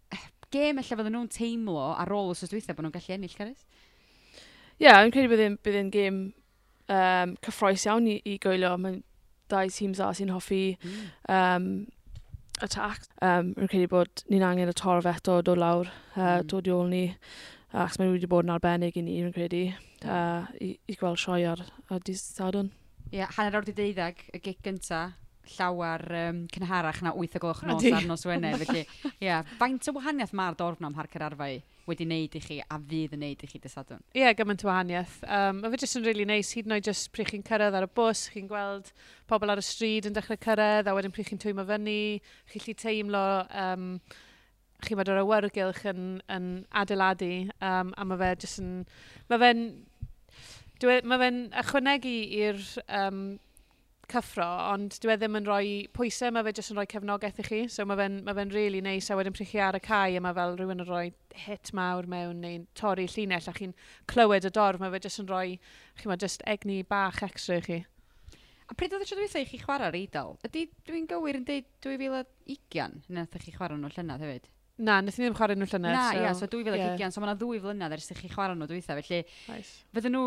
eh, 0.10 0.26
gêm 0.54 0.82
efallai 0.82 1.04
fydden 1.04 1.18
nhw'n 1.20 1.30
teimlo 1.36 1.92
ar 1.94 2.14
ôl 2.18 2.34
os 2.34 2.42
oes 2.42 2.50
dwythau 2.50 2.74
bod 2.74 2.88
nhw'n 2.88 2.96
gallu 2.98 3.14
ennill, 3.14 3.38
Carys? 3.38 3.68
Ie, 4.80 4.88
yeah, 4.88 4.98
yn 5.06 5.14
credu 5.14 5.30
bydd 5.62 5.78
yn 5.78 5.94
gêm 5.94 6.24
um, 6.94 7.36
cyffroes 7.46 7.88
iawn 7.88 8.08
i, 8.10 8.20
i 8.30 8.38
gwylio. 8.42 8.76
Mae'n 8.82 9.02
dau 9.52 9.74
teams 9.74 10.02
a 10.02 10.12
sy'n 10.16 10.34
hoffi 10.34 10.64
mm. 10.78 11.08
um, 11.34 11.68
attack. 12.64 13.08
Um, 13.22 13.54
rwy'n 13.58 13.72
credu 13.72 13.90
bod 13.92 14.24
ni'n 14.32 14.46
angen 14.48 14.72
y 14.72 14.78
torf 14.78 15.10
eto 15.10 15.42
dod 15.46 15.62
lawr, 15.62 15.90
uh, 16.16 16.22
mm. 16.22 16.48
dod 16.52 16.70
i 16.70 16.76
ôl 16.76 16.94
ni. 16.94 17.04
Ac 17.74 17.98
mae 17.98 18.12
wedi 18.12 18.30
bod 18.30 18.46
yn 18.46 18.54
arbennig 18.54 18.98
i 19.00 19.02
ni, 19.02 19.18
rwy'n 19.24 19.34
credu, 19.34 19.66
uh, 20.06 20.46
i, 20.62 20.76
i 20.86 20.98
gweld 21.00 21.18
sioe 21.22 21.42
ar, 21.50 21.66
ar 21.90 22.04
dydd 22.06 22.22
sadwn. 22.22 22.70
Ie, 23.10 23.20
yeah, 23.20 23.34
hanner 23.38 23.58
awr 23.58 23.66
di 23.66 23.74
deuddeg, 23.78 24.22
y 24.34 24.42
gig 24.42 24.60
gynta, 24.66 25.08
llawar 25.58 26.04
um, 26.30 26.42
cynharach 26.54 27.02
na 27.04 27.14
8 27.14 27.38
o 27.38 27.44
gloch 27.44 27.62
nos 27.68 27.86
ar 27.92 28.08
nos 28.08 28.26
wener. 28.28 28.58
Felly, 28.62 28.86
ie, 29.12 29.28
yeah, 29.28 29.44
faint 29.60 29.88
o 29.90 29.94
wahaniaeth 29.98 30.34
mae'r 30.38 30.58
dorfna 30.60 30.90
am 30.90 30.98
harca'r 30.98 31.28
arfau 31.30 31.62
wedi 31.90 32.08
wneud 32.08 32.36
i 32.38 32.42
chi 32.44 32.58
a 32.64 32.80
fydd 32.80 33.16
yn 33.18 33.24
wneud 33.24 33.44
i 33.44 33.50
chi 33.52 33.60
dysadwn? 33.64 34.04
Ie, 34.14 34.22
yeah, 34.24 34.36
gymaint 34.38 34.64
o 34.64 34.70
wahaniaeth. 34.70 35.18
Um, 35.28 35.60
mae 35.60 35.74
fe 35.74 35.82
jyst 35.84 36.00
yn 36.00 36.06
really 36.08 36.28
neis, 36.28 36.54
hyd 36.56 36.70
yn 36.70 36.78
oed 36.78 36.88
jyst 36.88 37.12
pryd 37.16 37.32
chi'n 37.32 37.46
cyrraedd 37.48 37.76
ar 37.80 37.88
y 37.88 37.92
bus, 38.00 38.28
chi'n 38.32 38.48
gweld 38.52 38.92
pobl 39.30 39.52
ar 39.52 39.60
y 39.60 39.66
stryd 39.68 40.08
yn 40.08 40.16
dechrau 40.16 40.40
cyrraedd, 40.48 40.88
a 40.88 40.96
wedyn 40.96 41.16
pryd 41.16 41.28
chi'n 41.32 41.42
twymo 41.44 41.68
fyny, 41.70 41.98
chi'n 42.52 42.68
lli 42.68 42.78
teimlo... 42.86 43.26
Um, 43.52 43.90
chi'n 44.84 45.00
meddwl 45.00 45.16
yr 45.16 45.22
awyrgylch 45.22 45.86
yn, 45.88 46.18
yn 46.32 46.48
adeiladu 46.76 47.32
um, 47.64 47.94
a 47.96 48.06
mae 48.08 48.20
fe 48.20 48.32
jyst 48.44 48.62
yn... 48.64 48.72
Mae 49.32 49.40
fe'n... 49.44 49.66
E, 50.84 50.96
mae 51.08 51.20
fe'n 51.22 51.38
ychwanegu 51.62 52.16
i'r 52.42 52.60
um, 53.00 53.22
cyffro, 54.14 54.48
ond 54.72 54.98
dwi 55.04 55.14
e 55.14 55.18
ddim 55.20 55.38
yn 55.40 55.48
rhoi 55.48 55.70
pwysau, 55.98 56.34
mae 56.34 56.46
fe 56.48 56.54
jyst 56.60 56.74
yn 56.74 56.80
rhoi 56.80 56.90
cefnogaeth 56.94 57.42
i 57.42 57.46
chi. 57.48 57.62
So 57.74 57.86
mae 57.90 58.00
fe'n 58.00 58.20
ma 58.28 58.36
fe 58.38 58.46
really 58.54 58.82
neis, 58.86 59.10
a 59.10 59.18
wedyn 59.20 59.36
pryd 59.36 59.50
chi 59.52 59.62
ar 59.64 59.78
y 59.80 59.82
cae, 59.84 60.18
a 60.18 60.24
mae 60.24 60.38
fel 60.38 60.58
rhywun 60.60 60.84
yn 60.86 60.90
rhoi 60.90 61.08
hit 61.46 61.74
mawr 61.78 62.10
mewn 62.10 62.44
neu'n 62.44 62.68
torri 62.80 63.08
llinell, 63.10 63.50
a 63.50 63.56
chi'n 63.58 63.74
clywed 64.12 64.48
y 64.48 64.54
dorf, 64.54 64.82
mae 64.82 64.94
fe 64.94 65.04
jyst 65.08 65.24
yn 65.24 65.32
rhoi, 65.32 65.58
chi 66.00 66.12
ma, 66.12 66.20
jyst 66.22 66.46
egni 66.56 66.84
bach 66.88 67.24
extra 67.26 67.60
i 67.60 67.66
chi. 67.66 67.84
A 68.72 68.76
pryd 68.80 68.96
oedd 68.96 69.04
y 69.04 69.10
tro 69.10 69.20
dweithio 69.20 69.44
i 69.44 69.48
chi 69.50 69.60
chwarae 69.62 69.90
ar 69.90 69.98
Eidl? 69.98 70.38
Ydy 70.48 70.68
dwi'n 70.88 71.08
gywir 71.10 71.38
yn 71.38 71.48
deud 71.48 71.68
2020 71.84 73.12
nath 73.14 73.36
chi 73.44 73.52
chwarae 73.54 73.78
nhw 73.78 73.92
llynydd 73.92 74.24
hefyd? 74.24 74.48
Na, 74.84 75.02
nes 75.04 75.20
i 75.20 75.22
ddim 75.22 75.36
chwarae 75.38 75.58
nhw 75.58 75.68
llynedd. 75.70 75.94
Na, 75.94 76.06
so, 76.10 76.22
ia, 76.24 76.32
so 76.40 76.48
2020, 76.50 77.02
yeah. 77.02 77.12
so 77.14 77.22
mae 77.22 77.30
yna 77.30 77.36
ddwy 77.38 77.60
flynedd 77.62 77.94
ers 77.98 78.10
i 78.10 78.18
chi 78.18 78.32
chwarae 78.32 78.58
nhw 78.58 78.70
dwythau, 78.72 79.02
felly 79.04 79.20
nice. 79.52 79.84
fydden 79.94 80.16
nhw, 80.16 80.24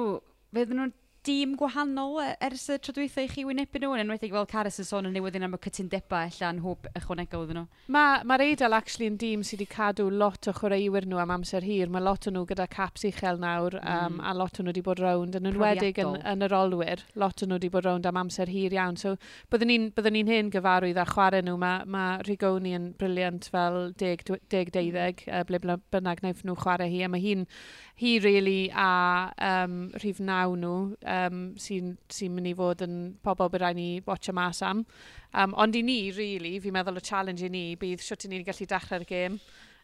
fydden 0.55 0.83
nhw'n 0.83 0.95
dîm 1.27 1.57
gwahanol 1.59 2.21
e, 2.23 2.31
ers 2.47 2.69
y 2.73 2.79
trodweitha 2.79 3.27
i 3.27 3.31
chi 3.33 3.45
wynebu 3.47 3.83
nhw, 3.83 3.93
yn 3.97 4.05
enwedig 4.07 4.33
fel 4.33 4.49
Caris 4.51 4.81
yn 4.83 4.89
sôn 4.89 5.11
yn 5.11 5.17
newyddion 5.17 5.47
am 5.49 5.57
y 5.59 5.63
cytundebau 5.67 6.31
allan 6.31 6.63
hwb 6.65 6.89
ychwanegol 6.97 7.45
iddyn 7.47 7.63
nhw? 7.63 7.67
Mae'r 7.93 8.25
ma, 8.25 8.37
ma 8.37 8.43
Eidal 8.47 8.77
actually 8.77 9.11
yn 9.11 9.19
dîm 9.21 9.43
sydd 9.47 9.57
wedi 9.57 9.73
cadw 9.73 10.07
lot 10.11 10.47
o 10.47 10.53
chwaraewyr 10.55 11.07
nhw 11.09 11.19
am 11.23 11.33
amser 11.35 11.65
hir. 11.65 11.91
Mae 11.91 12.05
lot 12.05 12.27
o 12.29 12.33
nhw 12.33 12.45
gyda 12.49 12.67
caps 12.71 13.05
uchel 13.09 13.41
nawr 13.43 13.79
um, 13.81 14.19
mm. 14.19 14.21
a 14.23 14.35
lot 14.37 14.61
o 14.61 14.65
nhw 14.65 14.73
wedi 14.73 14.85
bod 14.87 15.01
rownd 15.03 15.39
yn 15.39 15.51
enwedig 15.51 15.99
yn, 16.03 16.19
yn 16.23 16.47
yr 16.47 16.55
olwyr. 16.57 17.03
Lot 17.19 17.43
o 17.43 17.49
nhw 17.49 17.59
wedi 17.59 17.71
bod 17.73 17.89
rownd 17.89 18.07
am 18.07 18.21
amser 18.21 18.53
hir 18.53 18.77
iawn. 18.77 18.99
So 19.01 19.17
byddwn 19.51 19.73
ni'n 19.73 19.89
byddwn 19.97 20.17
ni'n 20.19 20.33
hen 20.33 20.53
gyfarwydd 20.55 21.01
a 21.01 21.07
chwarae 21.09 21.43
nhw. 21.47 21.57
Mae 21.63 21.89
ma 21.91 22.05
Rigoni 22.27 22.77
yn 22.77 22.93
briliant 23.01 23.49
fel 23.53 23.81
10-12 23.99 24.37
uh, 24.37 25.43
mm. 25.43 25.51
ble 25.51 25.79
bynnag 25.95 26.23
wnaeth 26.23 26.45
nhw 26.47 26.59
chwarae 26.63 26.91
hi 26.93 27.03
a 27.07 27.11
mae 27.11 27.25
hi'n 27.25 27.47
hi 27.97 28.19
really 28.21 28.71
a 28.71 29.33
um, 29.41 29.77
rhif 30.03 30.19
naw 30.21 30.53
nhw 30.53 30.75
um, 31.01 31.39
sy'n 31.57 31.95
sy 32.13 32.29
mynd 32.29 32.51
i 32.51 32.57
fod 32.57 32.85
yn 32.85 32.97
pobl 33.25 33.49
bydd 33.53 33.63
rhaid 33.63 33.79
ni 33.79 33.89
watcha 34.05 34.35
mas 34.37 34.61
am. 34.63 34.83
Um, 35.33 35.55
ond 35.57 35.77
i 35.77 35.83
ni, 35.85 36.11
really, 36.17 36.59
fi'n 36.61 36.77
meddwl 36.77 37.01
y 37.01 37.05
challenge 37.05 37.47
i 37.47 37.53
ni 37.53 37.65
bydd 37.81 38.05
siwt 38.05 38.29
i 38.29 38.33
ni'n 38.33 38.45
gallu 38.45 38.69
dechrau'r 38.69 39.09
gêm 39.09 39.41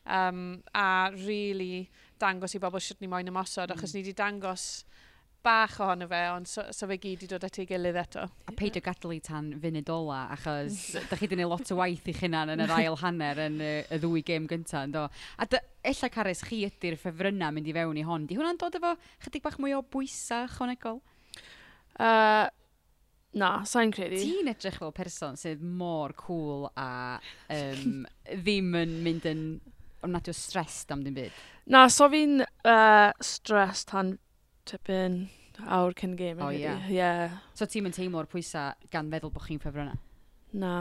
um, 0.06 0.62
a 0.74 1.10
really 1.24 1.88
dangos 2.20 2.54
i 2.56 2.60
bobl 2.62 2.82
siwt 2.82 3.00
ni 3.00 3.10
moyn 3.10 3.32
ymosod 3.32 3.70
mm. 3.70 3.78
achos 3.78 3.94
ni 3.94 4.02
wedi 4.02 4.14
dangos 4.18 4.66
bach 5.44 5.78
ohono 5.82 6.06
fe, 6.10 6.20
ond 6.32 6.48
so, 6.48 6.64
so 6.74 6.86
fe 6.90 6.98
gyd 7.02 7.24
i 7.26 7.28
dod 7.30 7.44
at 7.46 7.58
ei 7.60 7.66
gilydd 7.68 7.98
eto. 8.02 8.24
A 8.48 8.54
peidio 8.56 8.82
gadw 8.84 9.12
i 9.14 9.18
tan 9.24 9.50
funud 9.62 9.92
ola, 9.92 10.22
achos 10.34 10.78
da 11.10 11.18
chi 11.18 11.26
wedi 11.26 11.34
gwneud 11.34 11.52
lot 11.52 11.74
o 11.74 11.78
waith 11.80 12.08
i 12.10 12.14
chynan 12.16 12.54
yn 12.54 12.64
yr 12.64 12.74
ail 12.76 12.98
hanner 13.02 13.42
yn 13.48 13.60
y, 13.62 13.72
y 13.90 14.00
ddwy 14.02 14.24
gêm 14.28 14.48
gyntaf, 14.50 14.86
ynddo. 14.88 15.04
A 15.42 15.48
ella 15.92 16.10
Cares, 16.14 16.44
chi 16.46 16.62
ydy'r 16.68 16.98
ffefrynna 17.00 17.50
mynd 17.54 17.70
i 17.70 17.76
fewn 17.76 18.00
i 18.00 18.06
hon. 18.06 18.26
Di 18.30 18.38
hwnna'n 18.38 18.60
dod 18.60 18.78
efo 18.78 18.94
chydig 19.24 19.44
bach 19.44 19.58
mwy 19.62 19.76
o 19.76 19.82
bwysau 19.82 20.50
chonegol? 20.54 21.00
Uh, 21.98 22.46
na, 23.38 23.52
sa'n 23.68 23.92
credu. 23.94 24.20
Ti'n 24.22 24.50
edrych 24.52 24.78
fel 24.80 24.94
person 24.96 25.38
sydd 25.40 25.62
mor 25.64 26.14
cool 26.20 26.68
a 26.76 27.18
um, 27.52 28.02
ddim 28.44 28.74
yn 28.78 28.98
mynd 29.04 29.28
yn 29.28 29.46
nad 30.10 30.28
o 30.28 30.34
stres 30.34 30.82
am 30.90 31.04
ddim 31.04 31.16
byd? 31.18 31.40
Na, 31.72 31.86
so 31.92 32.08
fi'n 32.10 32.42
uh, 32.42 33.10
stres 33.22 33.86
tan 33.90 34.16
tipyn 34.68 35.22
awr 35.66 35.94
cyn 35.98 36.16
gêm. 36.18 36.40
O 36.40 36.48
oh, 36.48 36.52
ie. 36.54 36.64
Yeah. 36.64 36.90
yeah. 36.90 37.38
So 37.58 37.68
ti'n 37.68 37.86
mynd 37.86 37.96
teimlo'r 37.98 38.28
pwysau 38.32 38.76
gan 38.92 39.10
feddwl 39.12 39.32
bod 39.34 39.46
chi'n 39.46 39.62
ffefrynnau? 39.62 39.98
Na. 40.52 40.74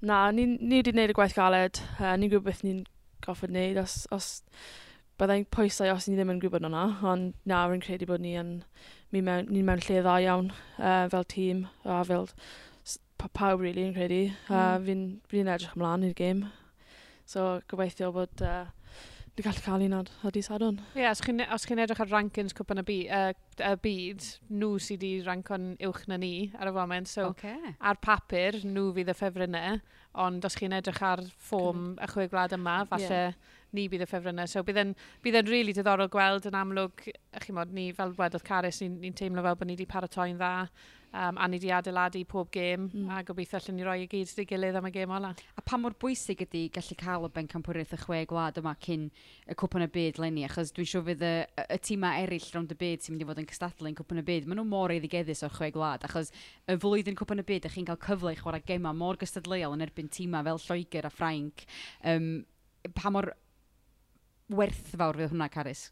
Na, 0.00 0.30
ni 0.32 0.46
ni 0.56 0.80
wedi 0.80 0.94
gwneud 0.94 1.12
y 1.12 1.16
gwaith 1.16 1.36
galed. 1.36 1.82
Uh, 1.98 2.14
ni'n 2.16 2.32
gwybod 2.32 2.48
beth 2.48 2.64
ni'n 2.66 2.84
goffod 3.24 3.52
wneud. 3.52 3.80
Os, 3.82 4.06
os 4.14 4.30
byddai'n 5.20 5.46
pwysau 5.52 5.92
os 5.92 6.08
ni 6.08 6.16
ddim 6.16 6.32
yn 6.32 6.40
gwybod 6.42 6.64
hwnna, 6.64 6.86
ond 7.06 7.34
na, 7.48 7.64
rwy'n 7.66 7.84
credu 7.84 8.08
bod 8.08 8.24
ni 8.24 8.32
yn, 8.40 8.54
ni 9.12 9.20
mewn, 9.24 9.50
ni 9.52 9.64
mewn 9.66 9.82
lle 9.84 10.00
dda 10.00 10.16
iawn 10.24 10.50
uh, 10.78 11.04
fel 11.12 11.26
tîm 11.28 11.66
a 11.84 12.00
fel 12.08 12.30
pawb 13.20 13.60
really 13.60 13.84
yn 13.84 13.94
credu. 13.96 14.22
Uh, 14.48 14.78
mm. 14.78 14.86
Fi'n 14.88 15.04
fi 15.28 15.44
edrych 15.44 15.76
ymlaen 15.76 16.08
i'r 16.08 16.16
gêm. 16.16 16.46
So 17.28 17.60
gobeithio 17.70 18.08
bod 18.16 18.42
uh, 18.42 18.70
Dwi'n 19.40 19.54
gallu 19.54 19.62
cael 19.64 19.82
un 19.86 19.94
o'r 19.96 20.08
a 20.28 20.40
sadwn. 20.44 20.80
Ie, 20.92 21.00
yeah, 21.00 21.14
os 21.14 21.22
chi'n 21.24 21.40
e- 21.40 21.46
chi 21.48 21.76
edrych 21.80 22.00
ar 22.04 22.10
rankings 22.12 22.52
cwpan 22.52 22.82
y 22.82 22.84
byd, 22.84 23.06
uh, 23.08 23.70
y 23.70 23.78
byd 23.80 24.26
nhw 24.52 24.68
sydd 24.76 25.00
wedi 25.00 25.22
ranco'n 25.24 25.70
uwch 25.88 26.02
na 26.10 26.18
ni 26.20 26.50
ar 26.60 26.68
y 26.68 26.72
foment. 26.76 27.08
So, 27.08 27.30
okay. 27.32 27.72
ar 27.80 27.96
papur, 28.04 28.58
nhw 28.68 28.90
fydd 28.98 29.08
y 29.08 29.14
ffefrynnau, 29.16 29.80
ond 30.20 30.44
os 30.44 30.58
chi'n 30.60 30.76
edrych 30.76 31.00
ar 31.08 31.24
ffom 31.46 31.94
y 31.96 32.10
chwe 32.12 32.28
gwlad 32.28 32.52
yma, 32.58 32.82
falle 32.90 33.08
yeah. 33.08 33.40
ni 33.72 33.86
bydd 33.88 34.04
y 34.04 34.10
ffefrynnau. 34.10 34.50
So, 34.50 34.60
bydd 34.60 34.82
e'n 34.84 34.94
rili 35.24 35.48
really 35.48 35.76
diddorol 35.78 36.12
gweld 36.12 36.50
yn 36.50 36.60
amlwg, 36.60 37.08
chi'n 37.40 37.56
modd, 37.56 37.72
ni 37.72 37.94
fel 37.96 38.12
wedodd 38.20 38.44
Caris, 38.44 38.82
ni'n 38.84 39.00
ni 39.00 39.14
teimlo 39.16 39.46
fel 39.46 39.56
bod 39.56 39.72
ni 39.72 39.78
wedi 39.78 39.88
paratoi'n 39.88 40.36
dda 40.36 40.52
um, 41.12 41.38
a 41.38 41.48
ni 41.48 41.58
wedi 41.58 41.70
adeiladu 41.74 42.22
pob 42.28 42.50
gêm 42.52 42.88
mm. 42.88 43.10
a 43.10 43.22
gobeithio 43.26 43.58
allan 43.58 43.76
ni 43.76 43.86
roi 43.86 43.96
i 44.04 44.08
gyd 44.10 44.28
sydd 44.30 44.48
gilydd 44.50 44.78
am 44.78 44.88
y 44.88 44.92
gêm 44.94 45.12
ola. 45.16 45.32
A 45.58 45.64
pa 45.64 45.78
mor 45.80 45.94
bwysig 46.00 46.44
ydy 46.46 46.66
gallu 46.74 46.96
cael 47.00 47.26
y 47.26 47.32
ben 47.34 47.50
campwriaeth 47.50 47.94
y 47.96 48.00
chwe 48.04 48.22
gwlad 48.30 48.60
yma 48.62 48.74
cyn 48.86 49.08
y 49.50 49.56
cwpan 49.58 49.86
y 49.86 49.90
byd 49.96 50.20
lenni 50.22 50.46
achos 50.46 50.72
dwi'n 50.76 50.90
siŵr 50.92 51.06
fydd 51.10 51.26
y, 51.26 51.34
y 51.66 51.80
tîma 51.86 52.14
eraill 52.22 52.48
rownd 52.54 52.74
y 52.74 52.78
byd 52.84 53.04
sy'n 53.04 53.16
mynd 53.16 53.26
i 53.26 53.30
fod 53.30 53.42
yn 53.42 53.50
cystadlu 53.50 53.90
yn 53.90 53.98
cwpan 54.00 54.22
y 54.22 54.26
byd 54.30 54.48
maen 54.50 54.62
nhw 54.62 54.68
mor 54.70 54.94
eiddigeddus 54.94 55.44
o'r 55.46 55.56
chwe 55.58 55.70
gwlad 55.74 56.06
achos 56.08 56.32
y 56.66 56.78
flwyddyn 56.80 57.18
cwpan 57.18 57.42
y 57.42 57.46
byd 57.52 57.70
ych 57.70 57.78
chi'n 57.78 57.90
cael 57.90 58.02
cyfle 58.06 58.34
i 58.34 58.40
chwarae 58.40 58.64
gema 58.66 58.94
mor 58.96 59.20
gystadleuol 59.20 59.76
yn 59.76 59.86
erbyn 59.86 60.10
tîma 60.12 60.44
fel 60.46 60.62
Lloegr 60.66 61.08
a 61.08 61.12
Ffrainc 61.14 61.66
um, 62.06 62.32
pa 62.96 63.12
mor 63.12 63.32
werthfawr 64.50 65.18
fydd 65.18 65.34
hwnna 65.34 65.50
Caris? 65.52 65.88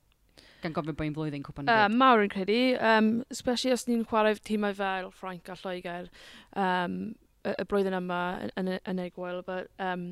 Gan 0.62 0.74
gofyn 0.74 0.96
bod 0.96 1.06
i'n 1.06 1.16
flwyddyn 1.16 1.44
cwpan 1.46 1.70
uh, 1.70 1.86
Mawr 1.92 2.24
yn 2.24 2.32
credu, 2.32 2.60
um, 2.82 3.10
especially 3.34 3.74
os 3.74 3.86
ni'n 3.88 4.04
chwarae 4.08 4.38
tîmau 4.42 4.76
fel 4.76 5.10
Ffrainc 5.14 5.50
a 5.52 5.56
Lloegr 5.58 6.08
um, 6.58 6.96
y, 7.44 7.52
y 7.54 7.66
blwyddyn 7.70 7.98
yma 7.98 8.22
yn, 8.46 8.54
yn, 8.62 8.72
yn 8.92 9.02
egwyl, 9.06 9.42
but 9.46 9.70
um, 9.82 10.08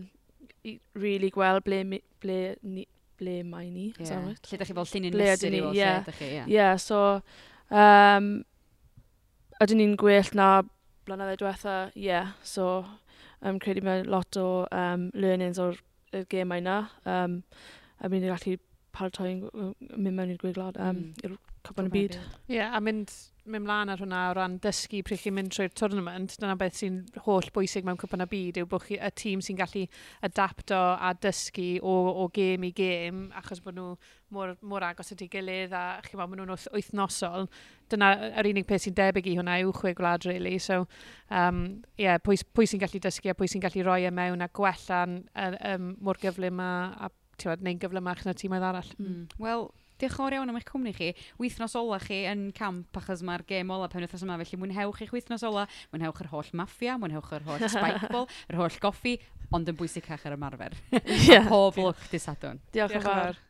i 0.67 0.77
really 0.95 1.31
gweld 1.35 1.65
ble, 1.67 1.83
mi, 1.89 2.01
ble, 2.23 2.39
ni, 2.63 2.87
ble 3.21 3.41
mae 3.47 3.71
ni. 3.71 3.89
Yeah. 3.99 4.31
Lle 4.35 4.61
da 4.61 4.69
chi 4.69 4.77
fel 4.77 4.91
llun 4.93 5.09
yn 5.11 5.19
nesur 5.21 5.57
i 5.57 5.63
fel 5.65 5.81
yeah. 5.81 5.99
lle 5.99 6.07
da 6.07 6.17
chi. 6.19 6.31
Yeah, 6.35 6.53
yeah 6.53 6.77
so 6.81 7.03
um, 7.71 8.31
ydyn 9.63 9.83
ni'n 9.83 9.97
gwell 10.01 10.31
na 10.37 10.51
blynyddoedd 11.07 11.43
diwetha, 11.43 11.77
yeah, 11.95 12.35
so 12.43 12.85
um, 13.43 13.61
credu 13.63 13.85
mae 13.87 14.03
lot 14.07 14.39
o 14.41 14.67
um, 14.75 15.11
learnings 15.15 15.61
o'r 15.63 15.79
y 16.17 16.25
gemau 16.31 16.63
yna. 16.63 16.79
Um, 17.07 17.41
a 18.01 18.11
mi'n 18.13 18.27
gallu 18.27 18.59
paratoi 18.97 19.37
mynd 19.45 20.17
mewn 20.17 20.33
i'r 20.35 20.43
gwyglod 20.43 20.81
um, 20.81 21.05
mm. 21.05 21.25
i'r 21.25 21.39
cyfan 21.67 21.89
y 21.89 21.93
byd. 21.93 22.19
Ie, 22.47 22.59
yeah, 22.59 22.75
a 22.75 22.81
mynd, 22.83 23.13
mynd 23.51 23.67
mlaen 23.67 23.91
ar 23.93 24.01
hwnna 24.03 24.21
o 24.31 24.35
ran 24.39 24.57
dysgu 24.63 25.03
pryd 25.07 25.21
chi'n 25.23 25.35
mynd 25.37 25.53
trwy'r 25.55 25.75
tournament, 25.79 26.37
dyna 26.41 26.57
beth 26.59 26.79
sy'n 26.81 27.01
holl 27.27 27.49
bwysig 27.55 27.87
mewn 27.87 27.99
cwpan 28.01 28.25
y 28.25 28.29
byd 28.31 28.61
yw 28.63 28.69
bod 28.71 28.87
chi, 28.87 28.99
y 28.99 29.11
tîm 29.19 29.43
sy'n 29.45 29.59
gallu 29.59 29.85
adapto 30.27 30.79
a 30.79 31.13
dysgu 31.23 31.69
o, 31.83 31.97
o 32.23 32.29
gêm 32.35 32.67
i 32.69 32.73
gêm 32.77 33.27
achos 33.41 33.63
bod 33.65 33.79
nhw 33.79 33.91
mor, 34.35 34.57
mor 34.67 34.87
agos 34.87 35.13
at 35.15 35.23
ei 35.23 35.31
gilydd 35.33 35.75
a 35.77 35.85
chi 36.07 36.15
meddwl, 36.15 36.33
maen 36.33 36.43
nhw'n 36.45 36.71
wythnosol. 36.77 37.51
Dyna 37.93 38.13
yr 38.33 38.51
unig 38.51 38.67
peth 38.69 38.87
sy'n 38.87 38.97
debyg 38.99 39.31
i 39.31 39.37
hwnna 39.39 39.61
yw 39.63 39.75
chwe 39.77 39.95
gwlad, 39.99 40.27
really. 40.31 40.57
So, 40.63 40.85
um, 41.31 41.63
yeah, 42.01 42.19
pwy, 42.23 42.41
pwy 42.55 42.71
sy'n 42.71 42.83
gallu 42.83 43.03
dysgu 43.03 43.31
a 43.31 43.39
pwy 43.39 43.51
sy'n 43.51 43.63
gallu 43.63 43.87
roi 43.87 44.03
e 44.09 44.15
mewn 44.15 44.43
a 44.43 44.51
gwella'n 44.51 45.21
um, 45.37 45.95
mor 46.03 46.19
gyflym 46.23 46.63
a, 46.63 46.73
a 47.07 47.13
ti'n 47.41 47.59
gwneud 47.63 47.83
gyflymach 47.83 48.25
na 48.27 48.35
tîmoedd 48.37 48.69
arall. 48.71 48.95
Mm. 49.01 49.27
Wel, 49.43 49.69
Diolch 49.97 50.13
yn 50.13 50.21
fawr 50.21 50.35
iawn 50.37 50.51
am 50.53 50.59
eich 50.59 50.67
cwmni 50.69 50.93
chi. 50.93 51.07
Wythnos 51.41 51.75
ola 51.81 51.97
chi 52.03 52.19
yn 52.29 52.51
camp 52.57 52.99
achos 53.01 53.23
mae'r 53.25 53.47
gêm 53.49 53.71
ola 53.73 53.89
pen 53.89 54.05
wythnos 54.05 54.27
yma, 54.27 54.37
felly 54.43 54.59
mwynhewch 54.61 55.01
eich 55.07 55.15
wythnos 55.15 55.45
ola, 55.49 55.65
mwynhewch 55.95 56.21
yr 56.21 56.29
holl 56.35 56.53
maffia, 56.61 56.99
mwynhewch 57.01 57.33
yr 57.39 57.47
holl 57.49 57.65
spikeball, 57.65 58.29
yr 58.53 58.61
holl 58.61 58.79
goffi, 58.83 59.17
ond 59.57 59.73
yn 59.73 59.79
bwysicach 59.81 60.29
ar 60.29 60.37
ymarfer. 60.37 60.77
yeah. 61.31 61.49
Pob 61.53 61.81
lwc 61.81 62.11
disadwn. 62.13 62.61
Diolch 62.77 62.99
yn 63.01 63.07
fawr. 63.09 63.41